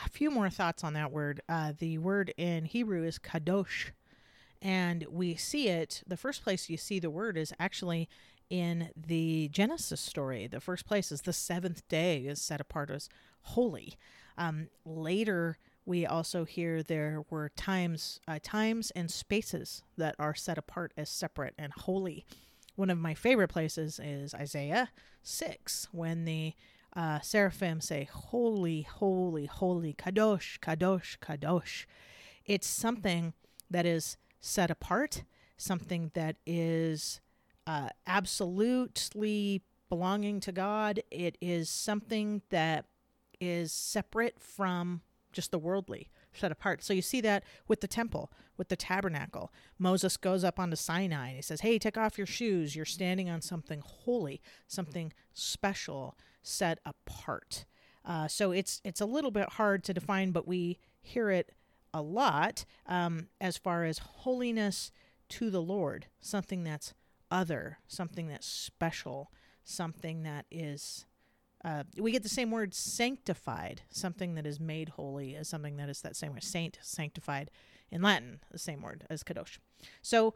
A 0.05 0.09
few 0.09 0.29
more 0.29 0.49
thoughts 0.49 0.83
on 0.83 0.93
that 0.93 1.11
word. 1.11 1.41
Uh, 1.47 1.73
the 1.77 1.97
word 1.97 2.33
in 2.37 2.65
Hebrew 2.65 3.03
is 3.03 3.17
kadosh, 3.19 3.91
and 4.61 5.05
we 5.09 5.35
see 5.35 5.67
it. 5.67 6.03
The 6.07 6.17
first 6.17 6.43
place 6.43 6.69
you 6.69 6.77
see 6.77 6.99
the 6.99 7.09
word 7.09 7.37
is 7.37 7.53
actually 7.59 8.09
in 8.49 8.89
the 8.95 9.49
Genesis 9.49 10.01
story. 10.01 10.47
The 10.47 10.59
first 10.59 10.85
place 10.85 11.11
is 11.11 11.21
the 11.21 11.33
seventh 11.33 11.87
day 11.87 12.19
is 12.19 12.41
set 12.41 12.59
apart 12.59 12.89
as 12.89 13.09
holy. 13.43 13.95
Um, 14.37 14.67
later, 14.85 15.57
we 15.85 16.05
also 16.05 16.45
hear 16.45 16.83
there 16.83 17.23
were 17.29 17.49
times, 17.55 18.19
uh, 18.27 18.39
times 18.41 18.91
and 18.91 19.09
spaces 19.09 19.83
that 19.97 20.15
are 20.19 20.35
set 20.35 20.57
apart 20.57 20.93
as 20.95 21.09
separate 21.09 21.55
and 21.57 21.73
holy. 21.73 22.25
One 22.75 22.89
of 22.89 22.97
my 22.97 23.13
favorite 23.13 23.49
places 23.49 23.99
is 24.01 24.33
Isaiah 24.33 24.89
6, 25.23 25.87
when 25.91 26.25
the 26.25 26.53
uh, 26.95 27.19
seraphim 27.21 27.81
say, 27.81 28.07
Holy, 28.11 28.81
holy, 28.83 29.45
holy, 29.45 29.93
Kadosh, 29.93 30.59
Kadosh, 30.59 31.17
Kadosh. 31.19 31.85
It's 32.45 32.67
something 32.67 33.33
that 33.69 33.85
is 33.85 34.17
set 34.39 34.69
apart, 34.71 35.23
something 35.57 36.11
that 36.13 36.35
is 36.45 37.21
uh, 37.65 37.89
absolutely 38.05 39.61
belonging 39.89 40.39
to 40.41 40.51
God. 40.51 41.01
It 41.11 41.37
is 41.41 41.69
something 41.69 42.41
that 42.49 42.85
is 43.39 43.71
separate 43.71 44.39
from 44.39 45.01
just 45.31 45.51
the 45.51 45.59
worldly, 45.59 46.09
set 46.33 46.51
apart. 46.51 46.83
So 46.83 46.93
you 46.93 47.01
see 47.01 47.21
that 47.21 47.43
with 47.67 47.81
the 47.81 47.87
temple, 47.87 48.31
with 48.57 48.69
the 48.69 48.75
tabernacle. 48.75 49.51
Moses 49.79 50.17
goes 50.17 50.43
up 50.43 50.59
onto 50.59 50.75
Sinai 50.75 51.27
and 51.27 51.35
he 51.37 51.41
says, 51.41 51.61
Hey, 51.61 51.79
take 51.79 51.97
off 51.97 52.17
your 52.17 52.27
shoes. 52.27 52.75
You're 52.75 52.85
standing 52.85 53.29
on 53.29 53.41
something 53.41 53.81
holy, 53.83 54.41
something 54.67 55.13
special, 55.33 56.17
set 56.41 56.79
apart. 56.85 57.65
Uh, 58.03 58.27
so 58.27 58.51
it's 58.51 58.81
it's 58.83 59.01
a 59.01 59.05
little 59.05 59.31
bit 59.31 59.49
hard 59.53 59.83
to 59.83 59.93
define, 59.93 60.31
but 60.31 60.47
we 60.47 60.79
hear 61.01 61.29
it 61.29 61.51
a 61.93 62.01
lot 62.01 62.65
um, 62.87 63.27
as 63.39 63.57
far 63.57 63.83
as 63.83 63.99
holiness 63.99 64.91
to 65.29 65.49
the 65.49 65.61
Lord, 65.61 66.07
something 66.19 66.63
that's 66.63 66.93
other, 67.29 67.79
something 67.87 68.27
that's 68.27 68.47
special, 68.47 69.31
something 69.63 70.23
that 70.23 70.45
is 70.51 71.05
uh, 71.63 71.83
we 71.97 72.11
get 72.11 72.23
the 72.23 72.29
same 72.29 72.49
word 72.49 72.73
sanctified, 72.73 73.81
something 73.89 74.35
that 74.35 74.47
is 74.47 74.59
made 74.59 74.89
holy, 74.89 75.35
as 75.35 75.47
something 75.47 75.77
that 75.77 75.89
is 75.89 76.01
that 76.01 76.15
same 76.15 76.33
word, 76.33 76.43
saint, 76.43 76.79
sanctified 76.81 77.51
in 77.91 78.01
Latin, 78.01 78.39
the 78.51 78.57
same 78.57 78.81
word 78.81 79.05
as 79.09 79.23
kadosh. 79.23 79.59
So, 80.01 80.33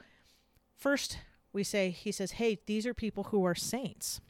first 0.76 1.20
we 1.52 1.64
say, 1.64 1.90
he 1.90 2.12
says, 2.12 2.32
hey, 2.32 2.60
these 2.66 2.86
are 2.86 2.94
people 2.94 3.26
who 3.26 3.44
are 3.46 3.56
saints. 3.56 4.22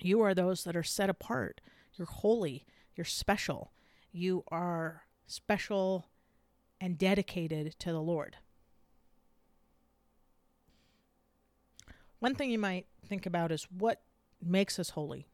You 0.00 0.20
are 0.20 0.34
those 0.34 0.64
that 0.64 0.76
are 0.76 0.82
set 0.82 1.08
apart. 1.08 1.60
You're 1.94 2.06
holy. 2.06 2.66
You're 2.96 3.04
special. 3.04 3.72
You 4.10 4.44
are 4.48 5.04
special 5.26 6.08
and 6.80 6.98
dedicated 6.98 7.78
to 7.78 7.92
the 7.92 8.02
Lord. 8.02 8.36
One 12.18 12.34
thing 12.34 12.50
you 12.50 12.58
might 12.58 12.86
think 13.06 13.24
about 13.24 13.52
is 13.52 13.66
what 13.70 14.02
makes 14.40 14.78
us 14.78 14.90
holy? 14.90 15.28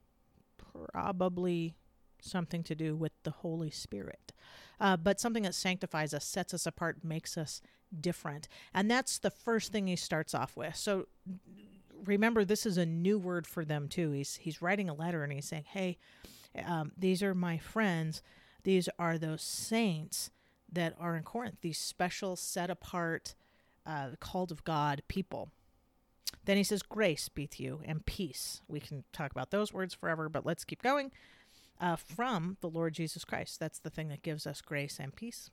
Probably 0.93 1.75
something 2.21 2.63
to 2.65 2.75
do 2.75 2.97
with 2.97 3.13
the 3.23 3.31
Holy 3.31 3.71
Spirit. 3.71 4.33
Uh, 4.81 4.97
but 4.97 5.21
something 5.21 5.43
that 5.45 5.55
sanctifies 5.55 6.15
us, 6.15 6.25
sets 6.25 6.53
us 6.55 6.67
apart, 6.67 7.05
makes 7.05 7.37
us 7.37 7.61
different. 8.01 8.49
And 8.75 8.91
that's 8.91 9.19
the 9.19 9.31
first 9.31 9.73
thing 9.73 9.87
he 9.87 9.97
starts 9.97 10.35
off 10.35 10.57
with. 10.57 10.77
So 10.77 11.07
remember, 12.05 12.45
this 12.45 12.67
is 12.67 12.77
a 12.77 12.87
new 12.87 13.19
word 13.19 13.47
for 13.47 13.65
them 13.65 13.89
too. 13.89 14.13
He's 14.13 14.37
he's 14.37 14.63
writing 14.63 14.89
a 14.89 14.95
letter 14.95 15.23
and 15.25 15.33
he's 15.33 15.47
saying, 15.47 15.65
"Hey, 15.69 15.99
Um, 16.65 16.93
these 16.97 17.23
are 17.23 17.35
my 17.35 17.59
friends. 17.59 18.23
These 18.65 18.89
are 18.99 19.19
those 19.19 19.43
saints 19.43 20.31
that 20.73 20.95
are 20.99 21.15
in 21.17 21.23
Corinth, 21.23 21.59
these 21.61 21.79
special, 21.79 22.37
set 22.37 22.71
apart, 22.71 23.35
uh, 23.87 24.11
called 24.19 24.51
of 24.51 24.65
God 24.65 25.03
people. 25.09 25.51
Then 26.45 26.57
he 26.57 26.65
says, 26.65 26.83
Grace 26.83 27.29
be 27.29 27.47
to 27.47 27.63
you 27.63 27.81
and 27.85 28.07
peace. 28.07 28.63
We 28.69 28.81
can 28.81 29.05
talk 29.13 29.31
about 29.31 29.51
those 29.51 29.73
words 29.73 29.95
forever, 29.95 30.29
but 30.29 30.47
let's 30.47 30.65
keep 30.65 30.83
going. 30.83 31.13
Uh, 31.81 31.95
from 31.95 32.57
the 32.61 32.69
Lord 32.69 32.93
Jesus 32.93 33.25
Christ. 33.25 33.61
That's 33.61 33.79
the 33.79 33.91
thing 33.91 34.09
that 34.09 34.23
gives 34.23 34.49
us 34.49 34.61
grace 34.61 34.99
and 34.99 35.15
peace. 35.15 35.49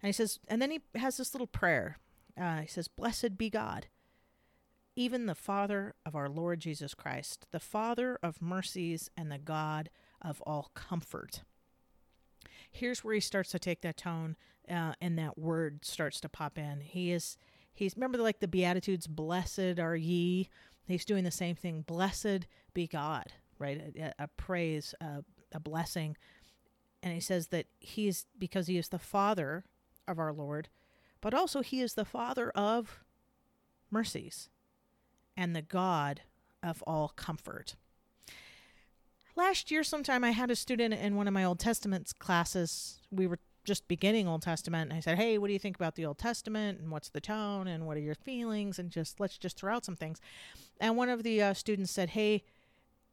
And 0.00 0.08
he 0.08 0.12
says, 0.12 0.38
and 0.46 0.62
then 0.62 0.70
he 0.70 0.80
has 0.94 1.16
this 1.16 1.34
little 1.34 1.48
prayer. 1.48 1.98
Uh, 2.40 2.60
he 2.60 2.68
says, 2.68 2.86
Blessed 2.86 3.36
be 3.36 3.50
God, 3.50 3.86
even 4.94 5.26
the 5.26 5.34
Father 5.34 5.94
of 6.06 6.14
our 6.14 6.28
Lord 6.28 6.60
Jesus 6.60 6.94
Christ, 6.94 7.46
the 7.50 7.60
Father 7.60 8.18
of 8.22 8.40
mercies 8.40 9.10
and 9.16 9.30
the 9.30 9.38
God 9.38 9.90
of 10.22 10.40
all 10.42 10.70
comfort. 10.74 11.42
Here's 12.70 13.02
where 13.02 13.14
he 13.14 13.20
starts 13.20 13.50
to 13.50 13.58
take 13.58 13.82
that 13.82 13.96
tone 13.96 14.36
uh, 14.70 14.92
and 15.00 15.18
that 15.18 15.36
word 15.36 15.84
starts 15.84 16.20
to 16.20 16.28
pop 16.28 16.56
in. 16.56 16.80
He 16.80 17.10
is, 17.12 17.36
he's, 17.72 17.96
remember 17.96 18.18
like 18.18 18.40
the 18.40 18.48
Beatitudes, 18.48 19.06
blessed 19.06 19.78
are 19.78 19.96
ye. 19.96 20.48
He's 20.86 21.04
doing 21.04 21.24
the 21.24 21.30
same 21.30 21.54
thing. 21.54 21.82
Blessed 21.82 22.46
be 22.74 22.86
God, 22.86 23.26
right? 23.58 23.80
A, 23.96 24.24
a 24.24 24.28
praise, 24.28 24.94
a, 25.00 25.24
a 25.52 25.60
blessing. 25.60 26.16
And 27.02 27.14
he 27.14 27.20
says 27.20 27.48
that 27.48 27.66
he 27.78 28.08
is, 28.08 28.26
because 28.38 28.66
he 28.66 28.76
is 28.76 28.88
the 28.88 28.98
Father 28.98 29.64
of 30.06 30.18
our 30.18 30.32
Lord, 30.32 30.68
but 31.20 31.34
also 31.34 31.62
he 31.62 31.80
is 31.80 31.94
the 31.94 32.04
Father 32.04 32.50
of 32.50 33.00
mercies 33.90 34.48
and 35.36 35.54
the 35.54 35.62
God 35.62 36.22
of 36.62 36.82
all 36.86 37.12
comfort. 37.16 37.76
Last 39.36 39.70
year, 39.70 39.82
sometime, 39.82 40.24
I 40.24 40.32
had 40.32 40.50
a 40.50 40.56
student 40.56 40.92
in 40.92 41.16
one 41.16 41.28
of 41.28 41.32
my 41.32 41.44
Old 41.44 41.60
testaments 41.60 42.12
classes. 42.12 43.00
We 43.10 43.26
were 43.26 43.38
just 43.70 43.86
beginning 43.86 44.26
Old 44.26 44.42
Testament, 44.42 44.90
and 44.90 44.96
I 44.96 45.00
said, 45.00 45.16
Hey, 45.16 45.38
what 45.38 45.46
do 45.46 45.52
you 45.52 45.58
think 45.60 45.76
about 45.76 45.94
the 45.94 46.04
Old 46.04 46.18
Testament? 46.18 46.80
And 46.80 46.90
what's 46.90 47.10
the 47.10 47.20
tone? 47.20 47.68
And 47.68 47.86
what 47.86 47.96
are 47.96 48.00
your 48.00 48.16
feelings? 48.16 48.80
And 48.80 48.90
just 48.90 49.20
let's 49.20 49.38
just 49.38 49.56
throw 49.56 49.76
out 49.76 49.84
some 49.84 49.94
things. 49.94 50.20
And 50.80 50.96
one 50.96 51.08
of 51.08 51.22
the 51.22 51.40
uh, 51.40 51.54
students 51.54 51.92
said, 51.92 52.10
Hey, 52.10 52.42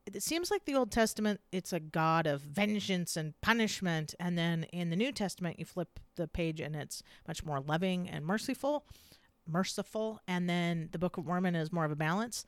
it 0.07 0.23
seems 0.23 0.49
like 0.49 0.65
the 0.65 0.73
Old 0.73 0.91
Testament, 0.91 1.41
it's 1.51 1.73
a 1.73 1.79
God 1.79 2.25
of 2.25 2.41
vengeance 2.41 3.15
and 3.15 3.39
punishment. 3.41 4.15
And 4.19 4.35
then 4.35 4.63
in 4.73 4.89
the 4.89 4.95
New 4.95 5.11
Testament, 5.11 5.59
you 5.59 5.65
flip 5.65 5.99
the 6.15 6.27
page 6.27 6.59
and 6.59 6.75
it's 6.75 7.03
much 7.27 7.45
more 7.45 7.59
loving 7.59 8.09
and 8.09 8.25
merciful, 8.25 8.87
merciful. 9.47 10.19
And 10.27 10.49
then 10.49 10.89
the 10.91 10.97
Book 10.97 11.17
of 11.17 11.27
Mormon 11.27 11.55
is 11.55 11.71
more 11.71 11.85
of 11.85 11.91
a 11.91 11.95
balance. 11.95 12.47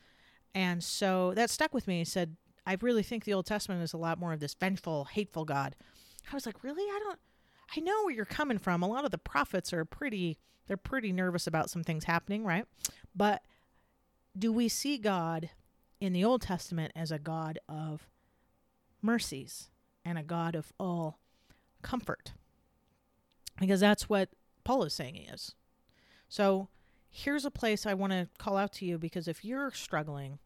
And 0.55 0.83
so 0.83 1.35
that 1.35 1.51
stuck 1.51 1.75
with 1.75 1.87
me. 1.87 1.99
He 1.99 2.05
said, 2.05 2.37
I 2.65 2.75
really 2.81 3.03
think 3.03 3.25
the 3.25 3.35
Old 3.35 3.45
Testament 3.45 3.83
is 3.83 3.93
a 3.93 3.97
lot 3.97 4.19
more 4.19 4.33
of 4.33 4.39
this 4.39 4.55
vengeful, 4.55 5.05
hateful 5.05 5.45
God. 5.45 5.75
I 6.31 6.33
was 6.33 6.47
like, 6.47 6.63
really? 6.63 6.81
I 6.83 6.99
don't, 7.03 7.19
I 7.75 7.79
know 7.79 8.03
where 8.03 8.13
you're 8.13 8.25
coming 8.25 8.57
from. 8.57 8.81
A 8.81 8.88
lot 8.88 9.05
of 9.05 9.11
the 9.11 9.17
prophets 9.17 9.73
are 9.73 9.85
pretty, 9.85 10.39
they're 10.67 10.77
pretty 10.77 11.11
nervous 11.11 11.47
about 11.47 11.69
some 11.69 11.83
things 11.83 12.05
happening, 12.05 12.43
right? 12.43 12.65
But 13.15 13.41
do 14.38 14.51
we 14.51 14.67
see 14.69 14.97
God 14.97 15.49
in 15.99 16.13
the 16.13 16.23
Old 16.23 16.41
Testament 16.41 16.91
as 16.95 17.11
a 17.11 17.19
God 17.19 17.59
of 17.67 18.07
mercies 19.01 19.69
and 20.05 20.17
a 20.17 20.23
God 20.23 20.55
of 20.55 20.71
all 20.79 21.19
comfort. 21.81 22.33
Because 23.59 23.79
that's 23.79 24.09
what 24.09 24.29
Paul 24.63 24.83
is 24.83 24.93
saying 24.93 25.15
he 25.15 25.23
is. 25.23 25.55
So 26.27 26.69
here's 27.09 27.45
a 27.45 27.51
place 27.51 27.85
I 27.85 27.93
want 27.93 28.13
to 28.13 28.29
call 28.38 28.57
out 28.57 28.71
to 28.73 28.85
you 28.85 28.97
because 28.97 29.27
if 29.27 29.43
you're 29.43 29.71
struggling 29.71 30.39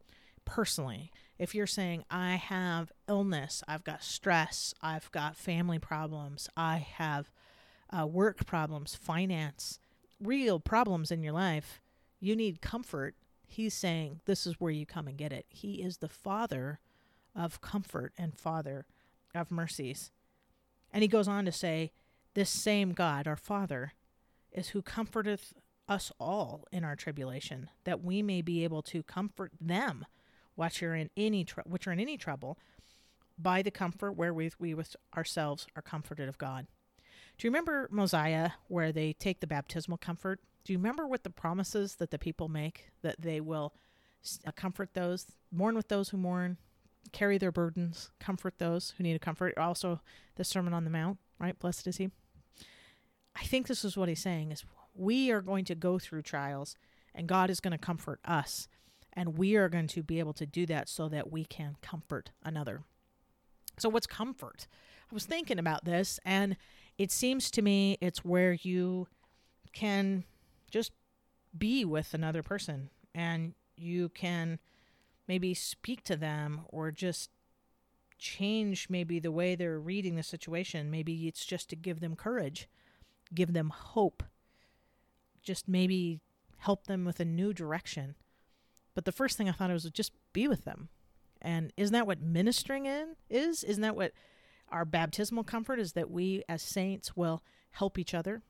personally, 0.45 1.11
if 1.37 1.55
you're 1.55 1.67
saying, 1.67 2.03
I 2.09 2.35
have 2.35 2.91
illness, 3.07 3.63
I've 3.67 3.83
got 3.83 4.03
stress, 4.03 4.73
I've 4.81 5.11
got 5.11 5.35
family 5.35 5.79
problems, 5.79 6.49
I 6.55 6.77
have 6.77 7.31
uh, 7.89 8.07
work 8.07 8.45
problems, 8.45 8.95
finance, 8.95 9.79
real 10.19 10.59
problems 10.59 11.11
in 11.11 11.23
your 11.23 11.33
life, 11.33 11.81
you 12.19 12.35
need 12.35 12.61
comfort 12.61 13.15
he's 13.53 13.73
saying 13.73 14.19
this 14.25 14.45
is 14.45 14.59
where 14.59 14.71
you 14.71 14.85
come 14.85 15.07
and 15.07 15.17
get 15.17 15.31
it. 15.31 15.45
He 15.49 15.75
is 15.81 15.97
the 15.97 16.09
Father 16.09 16.79
of 17.35 17.61
comfort 17.61 18.13
and 18.17 18.37
Father 18.37 18.85
of 19.33 19.51
mercies. 19.51 20.11
And 20.91 21.01
he 21.01 21.07
goes 21.07 21.27
on 21.27 21.45
to 21.45 21.51
say, 21.51 21.91
This 22.33 22.49
same 22.49 22.93
God, 22.93 23.27
our 23.27 23.37
Father, 23.37 23.93
is 24.51 24.69
who 24.69 24.81
comforteth 24.81 25.53
us 25.87 26.11
all 26.19 26.65
in 26.71 26.83
our 26.83 26.95
tribulation, 26.95 27.69
that 27.83 28.03
we 28.03 28.21
may 28.21 28.41
be 28.41 28.63
able 28.63 28.81
to 28.81 29.03
comfort 29.03 29.51
them 29.59 30.05
which 30.55 30.81
are 30.83 30.95
in 30.95 31.09
any 31.17 31.43
tr- 31.43 31.61
which 31.65 31.87
are 31.87 31.91
in 31.91 31.99
any 31.99 32.17
trouble, 32.17 32.57
by 33.37 33.61
the 33.61 33.71
comfort 33.71 34.13
wherewith 34.13 34.53
we 34.59 34.73
with 34.73 34.95
ourselves 35.15 35.67
are 35.75 35.81
comforted 35.81 36.29
of 36.29 36.37
God. 36.37 36.67
Do 37.37 37.47
you 37.47 37.51
remember 37.51 37.87
Mosiah, 37.91 38.51
where 38.67 38.91
they 38.91 39.13
take 39.13 39.39
the 39.39 39.47
baptismal 39.47 39.97
comfort 39.97 40.39
do 40.63 40.71
you 40.71 40.79
remember 40.79 41.07
what 41.07 41.23
the 41.23 41.29
promises 41.29 41.95
that 41.95 42.11
the 42.11 42.19
people 42.19 42.47
make 42.47 42.89
that 43.01 43.21
they 43.21 43.41
will 43.41 43.73
uh, 44.47 44.51
comfort 44.51 44.93
those, 44.93 45.27
mourn 45.51 45.75
with 45.75 45.89
those 45.89 46.09
who 46.09 46.17
mourn, 46.17 46.57
carry 47.11 47.37
their 47.37 47.51
burdens, 47.51 48.11
comfort 48.19 48.59
those 48.59 48.93
who 48.97 49.03
need 49.03 49.15
a 49.15 49.19
comfort? 49.19 49.57
Also, 49.57 49.99
the 50.35 50.43
Sermon 50.43 50.73
on 50.73 50.85
the 50.85 50.89
Mount, 50.89 51.17
right? 51.37 51.59
Blessed 51.59 51.87
is 51.87 51.97
He. 51.97 52.09
I 53.35 53.43
think 53.43 53.67
this 53.67 53.83
is 53.83 53.97
what 53.97 54.09
he's 54.09 54.21
saying: 54.21 54.51
is 54.51 54.63
we 54.95 55.31
are 55.31 55.41
going 55.41 55.65
to 55.65 55.75
go 55.75 55.99
through 55.99 56.21
trials, 56.21 56.75
and 57.13 57.27
God 57.27 57.49
is 57.49 57.59
going 57.59 57.71
to 57.71 57.77
comfort 57.77 58.19
us, 58.23 58.67
and 59.13 59.37
we 59.37 59.55
are 59.55 59.69
going 59.69 59.87
to 59.87 60.03
be 60.03 60.19
able 60.19 60.33
to 60.33 60.45
do 60.45 60.65
that 60.65 60.89
so 60.89 61.07
that 61.09 61.31
we 61.31 61.45
can 61.45 61.75
comfort 61.81 62.31
another. 62.43 62.81
So, 63.77 63.89
what's 63.89 64.07
comfort? 64.07 64.67
I 65.11 65.13
was 65.13 65.25
thinking 65.25 65.59
about 65.59 65.85
this, 65.85 66.19
and 66.25 66.57
it 66.97 67.11
seems 67.11 67.49
to 67.51 67.61
me 67.61 67.97
it's 68.01 68.23
where 68.23 68.53
you 68.53 69.07
can 69.71 70.23
just 70.69 70.91
be 71.57 71.85
with 71.85 72.13
another 72.13 72.43
person 72.43 72.89
and 73.13 73.53
you 73.75 74.09
can 74.09 74.59
maybe 75.27 75.53
speak 75.53 76.03
to 76.03 76.15
them 76.15 76.61
or 76.69 76.91
just 76.91 77.29
change 78.17 78.87
maybe 78.89 79.19
the 79.19 79.31
way 79.31 79.55
they're 79.55 79.79
reading 79.79 80.15
the 80.15 80.23
situation. 80.23 80.89
Maybe 80.89 81.27
it's 81.27 81.45
just 81.45 81.69
to 81.69 81.75
give 81.75 81.99
them 81.99 82.15
courage, 82.15 82.67
give 83.33 83.53
them 83.53 83.69
hope, 83.69 84.23
just 85.41 85.67
maybe 85.67 86.21
help 86.57 86.87
them 86.87 87.05
with 87.05 87.19
a 87.19 87.25
new 87.25 87.53
direction. 87.53 88.15
But 88.95 89.05
the 89.05 89.11
first 89.11 89.37
thing 89.37 89.49
I 89.49 89.51
thought 89.51 89.71
was 89.71 89.89
just 89.91 90.11
be 90.33 90.47
with 90.47 90.65
them. 90.65 90.89
And 91.41 91.73
isn't 91.77 91.93
that 91.93 92.07
what 92.07 92.21
ministering 92.21 92.85
in 92.85 93.15
is? 93.29 93.63
Isn't 93.63 93.81
that 93.81 93.95
what 93.95 94.13
our 94.69 94.85
baptismal 94.85 95.43
comfort 95.43 95.79
is 95.79 95.93
that 95.93 96.09
we 96.09 96.43
as 96.47 96.61
saints 96.61 97.15
will 97.15 97.43
help 97.71 97.97
each 97.97 98.13
other, 98.13 98.41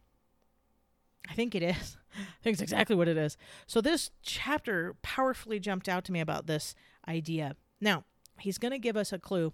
I 1.29 1.33
think 1.33 1.55
it 1.55 1.63
is. 1.63 1.97
I 2.15 2.43
think 2.43 2.53
it's 2.53 2.61
exactly 2.61 2.95
what 2.95 3.07
it 3.07 3.17
is. 3.17 3.37
So 3.67 3.81
this 3.81 4.11
chapter 4.21 4.95
powerfully 5.01 5.59
jumped 5.59 5.89
out 5.89 6.03
to 6.05 6.11
me 6.11 6.19
about 6.19 6.47
this 6.47 6.75
idea. 7.07 7.55
Now, 7.81 8.03
he's 8.39 8.57
going 8.57 8.71
to 8.71 8.79
give 8.79 8.97
us 8.97 9.11
a 9.11 9.19
clue 9.19 9.53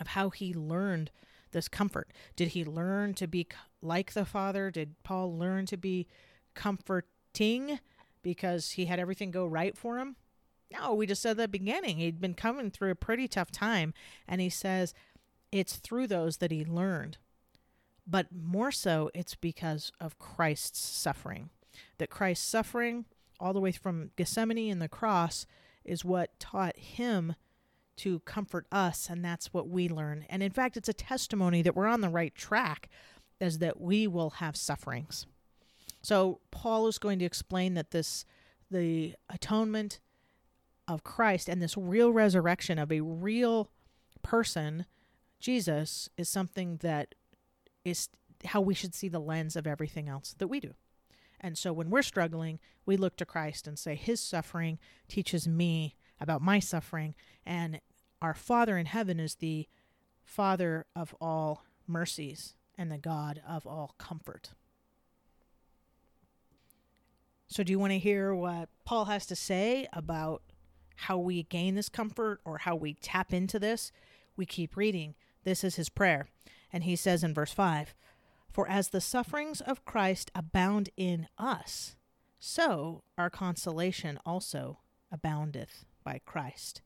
of 0.00 0.08
how 0.08 0.30
he 0.30 0.52
learned 0.52 1.10
this 1.52 1.68
comfort. 1.68 2.12
Did 2.36 2.48
he 2.48 2.64
learn 2.64 3.14
to 3.14 3.26
be 3.26 3.46
like 3.80 4.12
the 4.12 4.24
Father? 4.24 4.70
Did 4.70 4.94
Paul 5.02 5.36
learn 5.36 5.66
to 5.66 5.76
be 5.76 6.06
comforting 6.54 7.80
because 8.26 8.72
he 8.72 8.86
had 8.86 8.98
everything 8.98 9.30
go 9.30 9.46
right 9.46 9.76
for 9.76 9.98
him? 9.98 10.16
No, 10.72 10.94
we 10.94 11.06
just 11.06 11.22
said 11.22 11.32
at 11.32 11.36
the 11.36 11.48
beginning 11.48 11.98
he'd 11.98 12.20
been 12.20 12.34
coming 12.34 12.70
through 12.70 12.90
a 12.90 12.96
pretty 12.96 13.28
tough 13.28 13.50
time, 13.50 13.94
and 14.26 14.40
he 14.40 14.50
says 14.50 14.94
it's 15.52 15.76
through 15.76 16.08
those 16.08 16.38
that 16.38 16.50
he 16.50 16.64
learned 16.64 17.18
but 18.06 18.28
more 18.32 18.70
so 18.70 19.10
it's 19.14 19.34
because 19.34 19.90
of 20.00 20.18
Christ's 20.18 20.78
suffering. 20.78 21.50
That 21.98 22.10
Christ's 22.10 22.46
suffering, 22.46 23.06
all 23.40 23.52
the 23.52 23.60
way 23.60 23.72
from 23.72 24.10
Gethsemane 24.16 24.70
and 24.70 24.80
the 24.80 24.88
cross, 24.88 25.46
is 25.84 26.04
what 26.04 26.38
taught 26.38 26.78
him 26.78 27.34
to 27.98 28.20
comfort 28.20 28.66
us, 28.70 29.08
and 29.10 29.24
that's 29.24 29.52
what 29.52 29.68
we 29.68 29.88
learn. 29.88 30.26
And 30.28 30.42
in 30.42 30.52
fact, 30.52 30.76
it's 30.76 30.88
a 30.88 30.94
testimony 30.94 31.62
that 31.62 31.74
we're 31.74 31.86
on 31.86 32.02
the 32.02 32.08
right 32.08 32.34
track, 32.34 32.88
is 33.40 33.58
that 33.58 33.80
we 33.80 34.06
will 34.06 34.30
have 34.30 34.56
sufferings. 34.56 35.26
So 36.06 36.38
Paul 36.52 36.86
is 36.86 37.00
going 37.00 37.18
to 37.18 37.24
explain 37.24 37.74
that 37.74 37.90
this, 37.90 38.24
the 38.70 39.16
atonement 39.28 39.98
of 40.86 41.02
Christ 41.02 41.48
and 41.48 41.60
this 41.60 41.76
real 41.76 42.12
resurrection 42.12 42.78
of 42.78 42.92
a 42.92 43.00
real 43.00 43.72
person, 44.22 44.86
Jesus, 45.40 46.08
is 46.16 46.28
something 46.28 46.76
that 46.76 47.16
is 47.84 48.08
how 48.44 48.60
we 48.60 48.72
should 48.72 48.94
see 48.94 49.08
the 49.08 49.18
lens 49.18 49.56
of 49.56 49.66
everything 49.66 50.08
else 50.08 50.36
that 50.38 50.46
we 50.46 50.60
do. 50.60 50.74
And 51.40 51.58
so 51.58 51.72
when 51.72 51.90
we're 51.90 52.02
struggling, 52.02 52.60
we 52.86 52.96
look 52.96 53.16
to 53.16 53.26
Christ 53.26 53.66
and 53.66 53.76
say, 53.76 53.96
His 53.96 54.20
suffering 54.20 54.78
teaches 55.08 55.48
me 55.48 55.96
about 56.20 56.40
my 56.40 56.60
suffering. 56.60 57.16
And 57.44 57.80
our 58.22 58.34
Father 58.34 58.78
in 58.78 58.86
heaven 58.86 59.18
is 59.18 59.34
the 59.34 59.66
Father 60.22 60.86
of 60.94 61.16
all 61.20 61.64
mercies 61.88 62.54
and 62.78 62.92
the 62.92 62.96
God 62.96 63.42
of 63.44 63.66
all 63.66 63.96
comfort. 63.98 64.50
So, 67.48 67.62
do 67.62 67.72
you 67.72 67.78
want 67.78 67.92
to 67.92 67.98
hear 67.98 68.34
what 68.34 68.68
Paul 68.84 69.06
has 69.06 69.26
to 69.26 69.36
say 69.36 69.86
about 69.92 70.42
how 70.96 71.18
we 71.18 71.44
gain 71.44 71.74
this 71.74 71.88
comfort 71.88 72.40
or 72.44 72.58
how 72.58 72.74
we 72.74 72.94
tap 72.94 73.32
into 73.32 73.58
this? 73.58 73.92
we 74.36 74.46
keep 74.46 74.76
reading. 74.76 75.14
This 75.44 75.64
is 75.64 75.76
his 75.76 75.88
prayer. 75.88 76.28
And 76.72 76.84
he 76.84 76.96
says 76.96 77.24
in 77.24 77.34
verse 77.34 77.52
5 77.52 77.94
For 78.52 78.68
as 78.68 78.88
the 78.88 79.00
sufferings 79.00 79.60
of 79.60 79.84
Christ 79.84 80.30
abound 80.34 80.90
in 80.96 81.28
us, 81.38 81.96
so 82.38 83.02
our 83.16 83.30
consolation 83.30 84.18
also 84.26 84.80
aboundeth 85.10 85.84
by 86.04 86.20
Christ. 86.24 86.82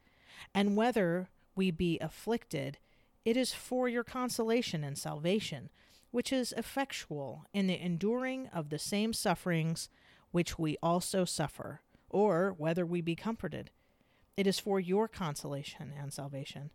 And 0.55 0.77
whether 0.77 1.29
we 1.55 1.71
be 1.71 1.99
afflicted, 2.01 2.79
it 3.25 3.37
is 3.37 3.53
for 3.53 3.89
your 3.89 4.05
consolation 4.05 4.85
and 4.85 4.97
salvation, 4.97 5.71
which 6.11 6.33
is 6.33 6.55
effectual 6.57 7.47
in 7.53 7.67
the 7.67 7.81
enduring 7.81 8.49
of 8.49 8.71
the 8.71 8.79
same 8.79 9.13
sufferings 9.13 9.89
which 10.31 10.59
we 10.59 10.77
also 10.83 11.25
suffer, 11.25 11.81
or 12.09 12.55
whether 12.57 12.85
we 12.87 13.01
be 13.01 13.17
comforted. 13.17 13.71
It 14.37 14.47
is 14.47 14.59
for 14.59 14.81
your 14.81 15.09
consolation 15.09 15.93
and 15.99 16.13
salvation. 16.13 16.71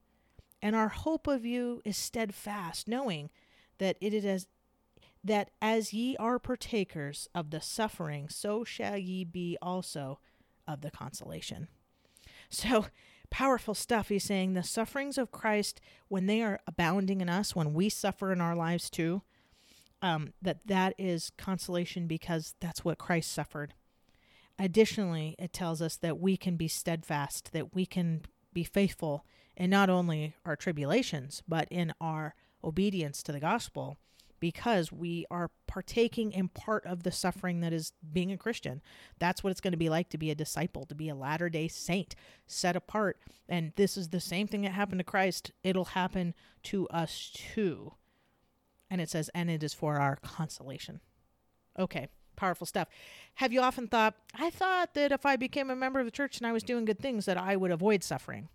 And 0.61 0.75
our 0.75 0.89
hope 0.89 1.27
of 1.27 1.45
you 1.45 1.81
is 1.85 1.97
steadfast, 1.97 2.87
knowing 2.87 3.29
that 3.77 3.97
it 4.01 4.13
is 4.13 4.25
as 4.25 4.47
that 5.23 5.49
as 5.59 5.91
ye 5.91 6.15
are 6.17 6.37
partakers 6.37 7.27
of 7.33 7.49
the 7.49 7.59
suffering, 7.59 8.29
so 8.29 8.63
shall 8.63 8.95
ye 8.95 9.23
be 9.23 9.57
also 9.59 10.19
of 10.67 10.81
the 10.81 10.91
consolation. 10.91 11.67
So 12.47 12.85
powerful 13.31 13.73
stuff. 13.73 14.09
He's 14.09 14.23
saying 14.23 14.53
the 14.53 14.61
sufferings 14.61 15.17
of 15.17 15.31
Christ, 15.31 15.81
when 16.09 16.27
they 16.27 16.43
are 16.43 16.59
abounding 16.67 17.21
in 17.21 17.29
us, 17.29 17.55
when 17.55 17.73
we 17.73 17.89
suffer 17.89 18.31
in 18.31 18.39
our 18.39 18.55
lives 18.55 18.87
too, 18.89 19.23
um, 20.05 20.33
that 20.39 20.59
that 20.67 20.93
is 20.99 21.31
consolation 21.35 22.05
because 22.05 22.53
that's 22.59 22.85
what 22.85 22.99
Christ 22.99 23.31
suffered. 23.31 23.73
Additionally, 24.59 25.35
it 25.39 25.51
tells 25.51 25.81
us 25.81 25.97
that 25.97 26.19
we 26.19 26.37
can 26.37 26.57
be 26.57 26.67
steadfast, 26.67 27.51
that 27.53 27.73
we 27.73 27.87
can 27.87 28.21
be 28.53 28.63
faithful 28.63 29.25
in 29.57 29.71
not 29.71 29.89
only 29.89 30.35
our 30.45 30.55
tribulations, 30.55 31.41
but 31.47 31.67
in 31.71 31.91
our 31.99 32.35
obedience 32.63 33.23
to 33.23 33.31
the 33.31 33.39
gospel 33.39 33.97
because 34.39 34.91
we 34.91 35.25
are 35.31 35.49
partaking 35.65 36.31
in 36.31 36.49
part 36.49 36.85
of 36.85 37.01
the 37.01 37.11
suffering 37.11 37.61
that 37.61 37.73
is 37.73 37.93
being 38.13 38.31
a 38.31 38.37
Christian. 38.37 38.83
That's 39.17 39.43
what 39.43 39.49
it's 39.49 39.61
going 39.61 39.73
to 39.73 39.77
be 39.77 39.89
like 39.89 40.09
to 40.09 40.19
be 40.19 40.29
a 40.29 40.35
disciple, 40.35 40.85
to 40.85 40.93
be 40.93 41.09
a 41.09 41.15
latter 41.15 41.49
day 41.49 41.67
saint, 41.67 42.15
set 42.45 42.75
apart. 42.75 43.17
And 43.49 43.71
this 43.75 43.97
is 43.97 44.09
the 44.09 44.19
same 44.19 44.47
thing 44.47 44.61
that 44.61 44.73
happened 44.73 44.99
to 44.99 45.03
Christ. 45.03 45.51
It'll 45.63 45.85
happen 45.85 46.35
to 46.63 46.87
us 46.89 47.31
too. 47.33 47.93
And 48.89 49.01
it 49.01 49.09
says, 49.09 49.29
and 49.33 49.49
it 49.49 49.63
is 49.63 49.73
for 49.73 49.99
our 49.99 50.17
consolation. 50.17 51.01
Okay, 51.77 52.07
powerful 52.35 52.67
stuff. 52.67 52.87
Have 53.35 53.51
you 53.51 53.61
often 53.61 53.87
thought, 53.87 54.15
I 54.35 54.49
thought 54.49 54.93
that 54.93 55.11
if 55.11 55.25
I 55.25 55.35
became 55.35 55.69
a 55.69 55.75
member 55.75 55.99
of 55.99 56.05
the 56.05 56.11
church 56.11 56.37
and 56.37 56.47
I 56.47 56.51
was 56.51 56.63
doing 56.63 56.85
good 56.85 56.99
things, 56.99 57.25
that 57.25 57.37
I 57.37 57.55
would 57.55 57.71
avoid 57.71 58.03
suffering? 58.03 58.49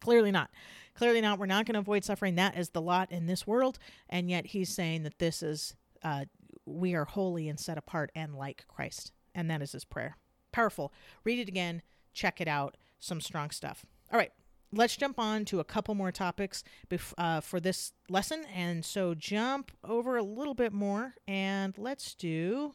Clearly 0.00 0.30
not. 0.30 0.50
Clearly 0.94 1.20
not. 1.20 1.38
We're 1.38 1.46
not 1.46 1.66
going 1.66 1.74
to 1.74 1.80
avoid 1.80 2.04
suffering. 2.04 2.36
That 2.36 2.56
is 2.56 2.70
the 2.70 2.80
lot 2.80 3.12
in 3.12 3.26
this 3.26 3.46
world. 3.46 3.78
And 4.08 4.30
yet 4.30 4.46
he's 4.46 4.68
saying 4.70 5.02
that 5.02 5.18
this 5.18 5.42
is, 5.42 5.74
uh, 6.02 6.24
we 6.64 6.94
are 6.94 7.04
holy 7.04 7.48
and 7.48 7.58
set 7.58 7.78
apart 7.78 8.10
and 8.14 8.34
like 8.34 8.64
Christ. 8.68 9.12
And 9.34 9.50
that 9.50 9.62
is 9.62 9.72
his 9.72 9.84
prayer. 9.84 10.16
Powerful. 10.52 10.92
Read 11.24 11.38
it 11.38 11.48
again. 11.48 11.82
Check 12.12 12.40
it 12.40 12.48
out. 12.48 12.76
Some 12.98 13.20
strong 13.20 13.50
stuff. 13.50 13.84
All 14.12 14.18
right. 14.18 14.32
Let's 14.72 14.96
jump 14.96 15.18
on 15.18 15.44
to 15.46 15.60
a 15.60 15.64
couple 15.64 15.94
more 15.94 16.12
topics 16.12 16.62
bef- 16.90 17.14
uh, 17.16 17.40
for 17.40 17.58
this 17.58 17.92
lesson. 18.10 18.44
And 18.54 18.84
so 18.84 19.14
jump 19.14 19.72
over 19.82 20.16
a 20.16 20.22
little 20.22 20.54
bit 20.54 20.72
more 20.72 21.14
and 21.26 21.76
let's 21.78 22.14
do. 22.14 22.74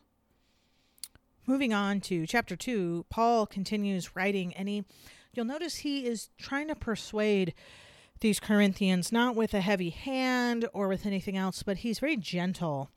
Moving 1.46 1.74
on 1.74 2.02
to 2.02 2.26
chapter 2.26 2.56
2, 2.56 3.06
Paul 3.10 3.46
continues 3.46 4.16
writing 4.16 4.54
and 4.56 4.68
he 4.68 4.86
you'll 5.34 5.46
notice 5.46 5.78
he 5.78 6.06
is 6.06 6.30
trying 6.38 6.68
to 6.68 6.76
persuade 6.76 7.54
these 8.22 8.40
Corinthians 8.40 9.12
not 9.12 9.36
with 9.36 9.54
a 9.54 9.62
heavy 9.62 9.90
hand 9.90 10.68
or 10.74 10.88
with 10.88 11.06
anything 11.06 11.38
else, 11.38 11.62
but 11.62 11.80
he's 11.80 12.00
very 12.00 12.16
gentle. 12.16 12.90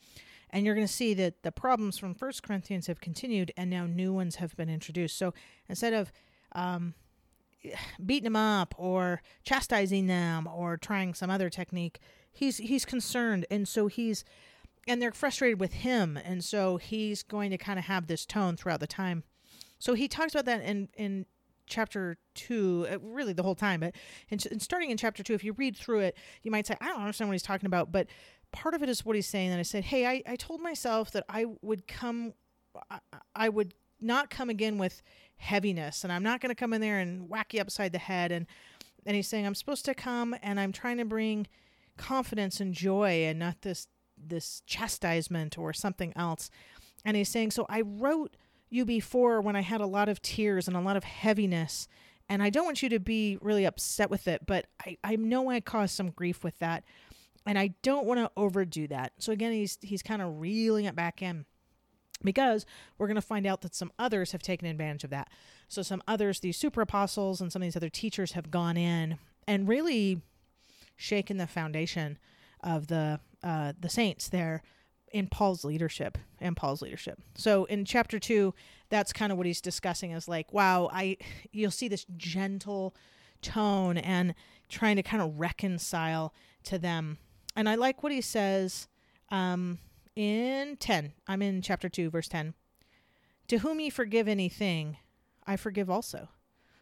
And 0.51 0.65
you're 0.65 0.75
going 0.75 0.87
to 0.87 0.93
see 0.93 1.13
that 1.15 1.43
the 1.43 1.51
problems 1.51 1.99
from 1.99 2.15
First 2.15 2.43
Corinthians 2.43 2.87
have 2.87 3.01
continued, 3.01 3.51
and 3.57 3.69
now 3.69 3.87
new 3.87 4.13
ones 4.13 4.37
have 4.37 4.57
been 4.57 4.71
introduced. 4.71 5.19
So 5.19 5.35
instead 5.69 5.93
of 5.93 6.13
um, 6.53 6.95
beating 8.05 8.25
them 8.25 8.37
up 8.37 8.75
or 8.79 9.23
chastising 9.45 10.07
them 10.07 10.47
or 10.47 10.77
trying 10.77 11.15
some 11.15 11.31
other 11.31 11.51
technique, 11.51 11.99
he's 12.33 12.59
he's 12.59 12.85
concerned, 12.85 13.47
and 13.51 13.67
so 13.67 13.87
he's 13.87 14.25
and 14.89 15.03
they're 15.03 15.13
frustrated 15.13 15.61
with 15.61 15.73
him, 15.73 16.17
and 16.17 16.45
so 16.45 16.77
he's 16.77 17.23
going 17.23 17.51
to 17.51 17.59
kind 17.59 17.79
of 17.79 17.87
have 17.87 18.07
this 18.07 18.25
tone 18.25 18.57
throughout 18.57 18.81
the 18.81 18.87
time. 18.87 19.25
So 19.79 19.95
he 19.95 20.09
talks 20.09 20.35
about 20.35 20.45
that 20.47 20.63
in 20.63 20.89
in 20.97 21.27
chapter 21.67 22.17
two, 22.35 22.87
uh, 22.91 22.99
really 23.01 23.33
the 23.33 23.43
whole 23.43 23.55
time, 23.55 23.81
but 23.81 23.95
in 24.31 24.39
starting 24.61 24.91
in 24.91 24.97
chapter 24.97 25.23
two, 25.23 25.35
if 25.35 25.43
you 25.43 25.53
read 25.53 25.77
through 25.77 26.01
it, 26.01 26.17
you 26.43 26.51
might 26.51 26.67
say, 26.67 26.77
I 26.81 26.89
don't 26.89 27.01
understand 27.01 27.29
what 27.29 27.35
he's 27.35 27.43
talking 27.43 27.67
about, 27.67 27.91
but 27.91 28.07
part 28.53 28.75
of 28.75 28.83
it 28.83 28.89
is 28.89 29.05
what 29.05 29.17
he's 29.17 29.27
saying. 29.27 29.51
And 29.51 29.59
I 29.59 29.63
said, 29.63 29.85
Hey, 29.85 30.07
I, 30.07 30.23
I 30.27 30.37
told 30.37 30.61
myself 30.61 31.11
that 31.13 31.25
I 31.29 31.47
would 31.63 31.87
come, 31.87 32.35
I, 32.91 33.01
I 33.35 33.49
would 33.49 33.75
not 34.01 34.31
come 34.31 34.51
again 34.51 34.79
with 34.79 35.03
heaviness 35.37 36.03
and 36.05 36.13
I'm 36.13 36.23
not 36.23 36.41
going 36.41 36.51
to 36.51 36.55
come 36.55 36.73
in 36.73 36.81
there 36.81 36.99
and 36.99 37.29
whack 37.29 37.55
you 37.55 37.61
upside 37.61 37.93
the 37.93 37.99
head. 37.99 38.33
And, 38.33 38.47
and 39.05 39.17
he's 39.17 39.29
saying, 39.29 39.47
I'm 39.47 39.55
supposed 39.55 39.85
to 39.85 39.95
come 39.95 40.35
and 40.43 40.59
I'm 40.59 40.73
trying 40.73 40.99
to 40.99 41.05
bring 41.05 41.47
confidence 41.97 42.61
and 42.61 42.75
joy 42.75 43.25
and 43.25 43.39
not 43.39 43.63
this, 43.63 43.89
this 44.17 44.63
chastisement 44.67 45.59
or 45.59 45.73
something 45.73 46.13
else. 46.17 46.51
And 47.05 47.17
he's 47.17 47.29
saying, 47.29 47.53
so 47.53 47.67
I 47.69 47.83
wrote 47.83 48.37
you 48.69 48.85
before 48.85 49.41
when 49.41 49.57
I 49.57 49.61
had 49.61 49.81
a 49.81 49.87
lot 49.87 50.09
of 50.09 50.21
tears 50.23 50.67
and 50.67 50.77
a 50.77 50.81
lot 50.81 50.97
of 50.97 51.05
heaviness. 51.05 51.87
And 52.29 52.43
I 52.43 52.51
don't 52.51 52.65
want 52.65 52.83
you 52.83 52.89
to 52.89 52.99
be 52.99 53.39
really 53.41 53.65
upset 53.65 54.11
with 54.11 54.27
it, 54.27 54.47
but 54.47 54.67
I, 54.85 54.99
I 55.05 55.17
know 55.17 55.49
I 55.51 55.61
caused 55.61 55.95
some 55.95 56.11
grief 56.11 56.43
with 56.43 56.59
that. 56.59 56.83
And 57.49 57.57
I 57.57 57.75
don't 57.83 58.07
want 58.07 58.19
to 58.19 58.31
overdo 58.37 58.89
that. 58.89 59.13
So 59.19 59.33
again, 59.33 59.53
he's 59.53 59.79
he's 59.81 60.03
kind 60.03 60.21
of 60.21 60.41
reeling 60.41 60.87
it 60.87 60.97
back 60.97 61.23
in 61.23 61.47
because 62.27 62.67
we're 62.99 63.07
going 63.07 63.15
to 63.15 63.23
find 63.23 63.47
out 63.47 63.63
that 63.63 63.75
some 63.75 63.91
others 63.99 64.33
have 64.33 64.43
taken 64.43 64.69
advantage 64.69 65.05
of 65.05 65.11
that. 65.11 65.29
So 65.69 65.81
some 65.81 66.03
others, 66.07 66.41
these 66.41 66.59
super 66.59 66.83
apostles 66.83 67.41
and 67.41 67.51
some 67.51 67.63
of 67.63 67.67
these 67.67 67.77
other 67.77 67.89
teachers 67.89 68.33
have 68.33 68.51
gone 68.51 68.77
in 68.77 69.19
and 69.49 69.67
really 69.67 70.21
shaken 70.97 71.39
the 71.39 71.47
foundation 71.47 72.19
of 72.63 72.89
the 72.89 73.21
uh, 73.43 73.73
the 73.79 73.89
saints 73.89 74.29
there 74.29 74.63
in 75.13 75.29
Paul's 75.29 75.65
leadership 75.65 76.19
and 76.41 76.57
Paul's 76.57 76.83
leadership. 76.83 77.21
So 77.37 77.65
in 77.67 77.85
chapter 77.85 78.19
2, 78.19 78.53
that's 78.89 79.13
kind 79.13 79.31
of 79.31 79.39
what 79.39 79.47
he's 79.47 79.61
discussing 79.61 80.11
is 80.11 80.27
like, 80.27 80.53
wow, 80.53 80.91
I 80.93 81.19
you'll 81.53 81.71
see 81.71 81.89
this 81.89 82.07
gentle 82.17 82.95
tone 83.43 83.99
and 83.99 84.35
trying 84.69 84.97
to 84.97 85.03
kind 85.03 85.23
of 85.23 85.39
reconcile 85.39 86.35
to 86.65 86.79
them. 86.79 87.19
And 87.55 87.69
I 87.69 87.77
like 87.77 88.03
what 88.03 88.13
he 88.13 88.21
says 88.21 88.89
um, 89.31 89.79
in 90.17 90.77
10. 90.79 91.13
I'm 91.29 91.43
in 91.43 91.63
chapter 91.63 91.89
2, 91.89 92.11
verse 92.11 92.29
10. 92.29 92.55
To 93.49 93.59
whom 93.59 93.79
ye 93.79 93.91
forgive 93.91 94.27
anything, 94.27 94.97
I 95.47 95.57
forgive 95.57 95.89
also. 95.89 96.29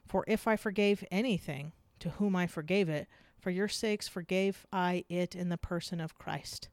For 0.07 0.25
if 0.27 0.49
I 0.49 0.57
forgave 0.57 1.05
anything, 1.11 1.73
to 1.99 2.11
whom 2.11 2.35
I 2.35 2.47
forgave 2.47 2.88
it, 2.88 3.09
for 3.38 3.51
your 3.51 3.68
sakes 3.68 4.09
forgave 4.09 4.64
I 4.73 5.05
it 5.11 5.35
in 5.35 5.51
the 5.51 5.59
person 5.59 6.01
of 6.01 6.16
Christ 6.16 6.68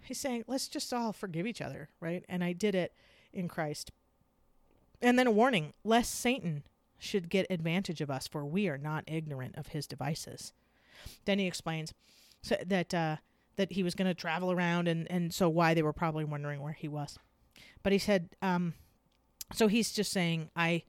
He's 0.00 0.18
saying, 0.18 0.44
let's 0.46 0.68
just 0.68 0.92
all 0.92 1.12
forgive 1.12 1.46
each 1.46 1.60
other, 1.60 1.90
right? 2.00 2.24
And 2.28 2.42
I 2.42 2.52
did 2.52 2.74
it 2.74 2.94
in 3.32 3.48
Christ. 3.48 3.90
And 5.00 5.18
then 5.18 5.26
a 5.26 5.32
warning 5.32 5.74
lest 5.84 6.14
Satan 6.14 6.64
should 6.98 7.28
get 7.28 7.46
advantage 7.50 8.00
of 8.00 8.10
us, 8.10 8.26
for 8.26 8.44
we 8.44 8.68
are 8.68 8.78
not 8.78 9.04
ignorant 9.06 9.56
of 9.56 9.68
his 9.68 9.86
devices. 9.86 10.52
Then 11.24 11.38
he 11.38 11.46
explains 11.46 11.94
that 12.64 12.94
uh, 12.94 13.16
that 13.58 13.72
he 13.72 13.82
was 13.82 13.94
going 13.94 14.08
to 14.08 14.14
travel 14.14 14.50
around, 14.50 14.88
and 14.88 15.10
and 15.10 15.34
so 15.34 15.48
why 15.48 15.74
they 15.74 15.82
were 15.82 15.92
probably 15.92 16.24
wondering 16.24 16.62
where 16.62 16.72
he 16.72 16.88
was. 16.88 17.18
But 17.82 17.92
he 17.92 17.98
said, 17.98 18.30
um, 18.40 18.74
so 19.52 19.66
he's 19.68 19.92
just 19.92 20.12
saying, 20.12 20.48
I 20.56 20.84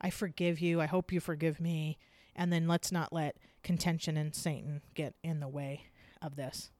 I 0.00 0.10
forgive 0.10 0.58
you. 0.60 0.80
I 0.80 0.86
hope 0.86 1.12
you 1.12 1.20
forgive 1.20 1.60
me. 1.60 1.98
And 2.34 2.52
then 2.52 2.66
let's 2.66 2.90
not 2.90 3.12
let 3.12 3.36
contention 3.62 4.16
and 4.16 4.34
Satan 4.34 4.82
get 4.94 5.14
in 5.22 5.40
the 5.40 5.48
way 5.48 5.84
of 6.20 6.34
this. 6.34 6.70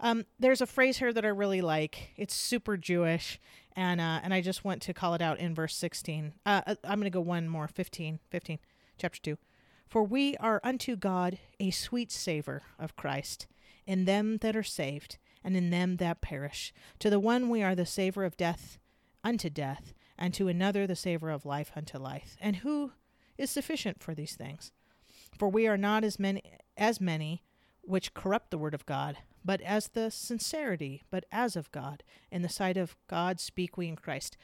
Um, 0.00 0.24
there's 0.38 0.62
a 0.62 0.66
phrase 0.66 0.98
here 0.98 1.12
that 1.12 1.24
I 1.24 1.28
really 1.28 1.60
like. 1.60 2.10
It's 2.16 2.34
super 2.34 2.78
Jewish, 2.78 3.38
and 3.76 4.00
uh, 4.00 4.20
and 4.22 4.32
I 4.32 4.40
just 4.40 4.64
want 4.64 4.80
to 4.82 4.94
call 4.94 5.14
it 5.14 5.22
out 5.22 5.38
in 5.38 5.54
verse 5.54 5.76
16. 5.76 6.32
Uh, 6.46 6.62
uh 6.66 6.74
I'm 6.84 6.98
going 6.98 7.04
to 7.04 7.10
go 7.10 7.20
one 7.20 7.48
more, 7.48 7.68
15, 7.68 8.18
15, 8.30 8.58
chapter 8.96 9.20
2. 9.20 9.38
For 9.86 10.02
we 10.02 10.36
are 10.38 10.60
unto 10.64 10.96
God 10.96 11.38
a 11.58 11.70
sweet 11.70 12.10
savor 12.10 12.62
of 12.78 12.96
Christ 12.96 13.46
in 13.86 14.04
them 14.04 14.38
that 14.38 14.56
are 14.56 14.62
saved 14.62 15.18
and 15.42 15.56
in 15.56 15.70
them 15.70 15.96
that 15.96 16.20
perish. 16.20 16.72
To 16.98 17.10
the 17.10 17.20
one 17.20 17.48
we 17.48 17.62
are 17.62 17.74
the 17.74 17.86
savor 17.86 18.24
of 18.24 18.36
death 18.36 18.78
unto 19.24 19.50
death, 19.50 19.92
and 20.18 20.32
to 20.34 20.48
another 20.48 20.86
the 20.86 20.96
savor 20.96 21.30
of 21.30 21.46
life 21.46 21.72
unto 21.74 21.98
life. 21.98 22.36
And 22.40 22.56
who 22.56 22.92
is 23.38 23.50
sufficient 23.50 24.02
for 24.02 24.14
these 24.14 24.34
things? 24.34 24.72
For 25.38 25.48
we 25.48 25.66
are 25.66 25.78
not 25.78 26.04
as 26.04 26.18
many 26.18 26.42
as 26.76 27.00
many 27.00 27.42
which 27.82 28.14
corrupt 28.14 28.50
the 28.50 28.58
word 28.58 28.74
of 28.74 28.86
God, 28.86 29.16
but 29.44 29.60
as 29.62 29.88
the 29.88 30.10
sincerity, 30.10 31.02
but 31.10 31.24
as 31.32 31.56
of 31.56 31.72
God. 31.72 32.02
In 32.30 32.42
the 32.42 32.48
sight 32.48 32.76
of 32.76 32.96
God 33.08 33.40
speak 33.40 33.76
we 33.76 33.88
in 33.88 33.96
Christ. 33.96 34.36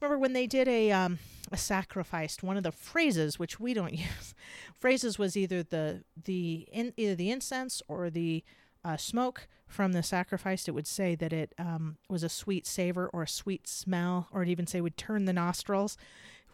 Remember 0.00 0.18
when 0.18 0.32
they 0.32 0.46
did 0.46 0.68
a 0.68 0.90
um, 0.92 1.18
a 1.52 1.56
sacrifice. 1.56 2.42
One 2.42 2.56
of 2.56 2.62
the 2.62 2.72
phrases 2.72 3.38
which 3.38 3.60
we 3.60 3.74
don't 3.74 3.94
use, 3.98 4.34
phrases 4.78 5.18
was 5.18 5.36
either 5.36 5.62
the 5.62 6.04
the 6.24 6.68
in, 6.72 6.92
either 6.96 7.14
the 7.14 7.30
incense 7.30 7.82
or 7.88 8.10
the 8.10 8.44
uh, 8.84 8.96
smoke 8.96 9.48
from 9.66 9.92
the 9.92 10.02
sacrifice. 10.02 10.68
It 10.68 10.74
would 10.74 10.86
say 10.86 11.14
that 11.14 11.32
it 11.32 11.54
um, 11.58 11.96
was 12.08 12.22
a 12.22 12.28
sweet 12.28 12.66
savor 12.66 13.08
or 13.12 13.22
a 13.22 13.28
sweet 13.28 13.68
smell, 13.68 14.28
or 14.32 14.42
it 14.42 14.48
even 14.48 14.66
say 14.66 14.80
would 14.80 14.96
turn 14.96 15.24
the 15.24 15.32
nostrils. 15.32 15.96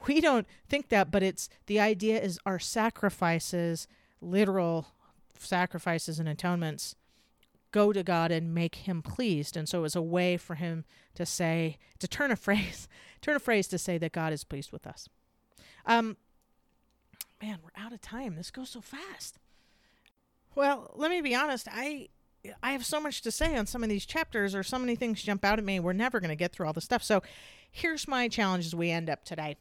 We 0.06 0.20
don't 0.20 0.46
think 0.68 0.90
that, 0.90 1.10
but 1.10 1.22
it's 1.22 1.48
the 1.66 1.80
idea 1.80 2.20
is 2.20 2.38
our 2.44 2.58
sacrifices, 2.58 3.88
literal 4.20 4.88
sacrifices 5.38 6.18
and 6.18 6.28
atonements 6.28 6.96
go 7.72 7.92
to 7.92 8.02
God 8.02 8.30
and 8.30 8.54
make 8.54 8.74
him 8.74 9.02
pleased. 9.02 9.56
And 9.56 9.68
so 9.68 9.80
it 9.80 9.82
was 9.82 9.96
a 9.96 10.02
way 10.02 10.36
for 10.36 10.54
him 10.54 10.84
to 11.14 11.26
say, 11.26 11.78
to 11.98 12.08
turn 12.08 12.30
a 12.30 12.36
phrase, 12.46 12.88
turn 13.26 13.36
a 13.36 13.40
phrase 13.40 13.66
to 13.68 13.78
say 13.78 13.98
that 13.98 14.12
God 14.12 14.32
is 14.32 14.44
pleased 14.44 14.70
with 14.70 14.86
us. 14.86 15.08
Um, 15.84 16.16
man, 17.42 17.58
we're 17.62 17.82
out 17.82 17.92
of 17.92 18.00
time. 18.00 18.36
This 18.36 18.52
goes 18.52 18.70
so 18.70 18.80
fast. 18.80 19.38
Well, 20.54 20.92
let 20.94 21.10
me 21.10 21.20
be 21.20 21.34
honest. 21.34 21.66
I 21.70 22.08
I 22.62 22.70
have 22.70 22.86
so 22.86 23.00
much 23.00 23.22
to 23.22 23.32
say 23.32 23.56
on 23.56 23.66
some 23.66 23.82
of 23.82 23.88
these 23.88 24.06
chapters, 24.06 24.54
or 24.54 24.62
so 24.62 24.78
many 24.78 24.94
things 24.94 25.20
jump 25.20 25.44
out 25.44 25.58
at 25.58 25.64
me. 25.64 25.80
We're 25.80 25.92
never 25.92 26.20
going 26.20 26.28
to 26.28 26.36
get 26.36 26.52
through 26.52 26.68
all 26.68 26.72
the 26.72 26.80
stuff. 26.80 27.02
So, 27.02 27.20
here's 27.72 28.06
my 28.06 28.28
challenge 28.28 28.64
as 28.66 28.74
we 28.74 28.90
end 28.90 29.10
up 29.10 29.24
today 29.24 29.56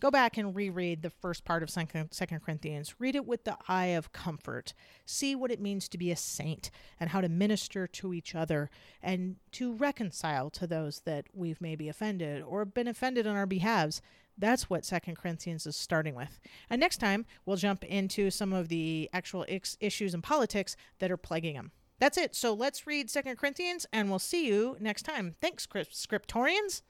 go 0.00 0.10
back 0.10 0.36
and 0.36 0.56
reread 0.56 1.02
the 1.02 1.10
first 1.10 1.44
part 1.44 1.62
of 1.62 1.70
second, 1.70 2.10
corinthians. 2.44 2.94
Read 2.98 3.14
it 3.14 3.26
with 3.26 3.44
the 3.44 3.56
eye 3.68 3.86
of 3.86 4.12
comfort. 4.12 4.72
See 5.04 5.34
what 5.34 5.50
it 5.50 5.60
means 5.60 5.88
to 5.88 5.98
be 5.98 6.10
a 6.10 6.16
saint 6.16 6.70
and 6.98 7.10
how 7.10 7.20
to 7.20 7.28
minister 7.28 7.86
to 7.86 8.14
each 8.14 8.34
other 8.34 8.70
and 9.02 9.36
to 9.52 9.74
reconcile 9.74 10.50
to 10.50 10.66
those 10.66 11.00
that 11.04 11.26
we've 11.32 11.60
maybe 11.60 11.88
offended 11.88 12.42
or 12.42 12.64
been 12.64 12.88
offended 12.88 13.26
on 13.26 13.36
our 13.36 13.46
behalves. 13.46 14.00
That's 14.38 14.70
what 14.70 14.86
second 14.86 15.16
corinthians 15.16 15.66
is 15.66 15.76
starting 15.76 16.14
with. 16.14 16.40
And 16.70 16.80
next 16.80 16.96
time 16.96 17.26
we'll 17.44 17.56
jump 17.56 17.84
into 17.84 18.30
some 18.30 18.52
of 18.52 18.68
the 18.68 19.10
actual 19.12 19.44
issues 19.48 20.14
and 20.14 20.22
politics 20.22 20.76
that 20.98 21.10
are 21.10 21.18
plaguing 21.18 21.54
them 21.54 21.72
that's 22.00 22.16
it. 22.16 22.34
So 22.34 22.54
let's 22.54 22.86
read 22.86 23.10
second 23.10 23.36
corinthians 23.36 23.86
and 23.92 24.08
we'll 24.08 24.18
see 24.18 24.46
you 24.46 24.76
next 24.80 25.02
time. 25.02 25.36
Thanks 25.40 25.66
scriptorians 25.66 26.80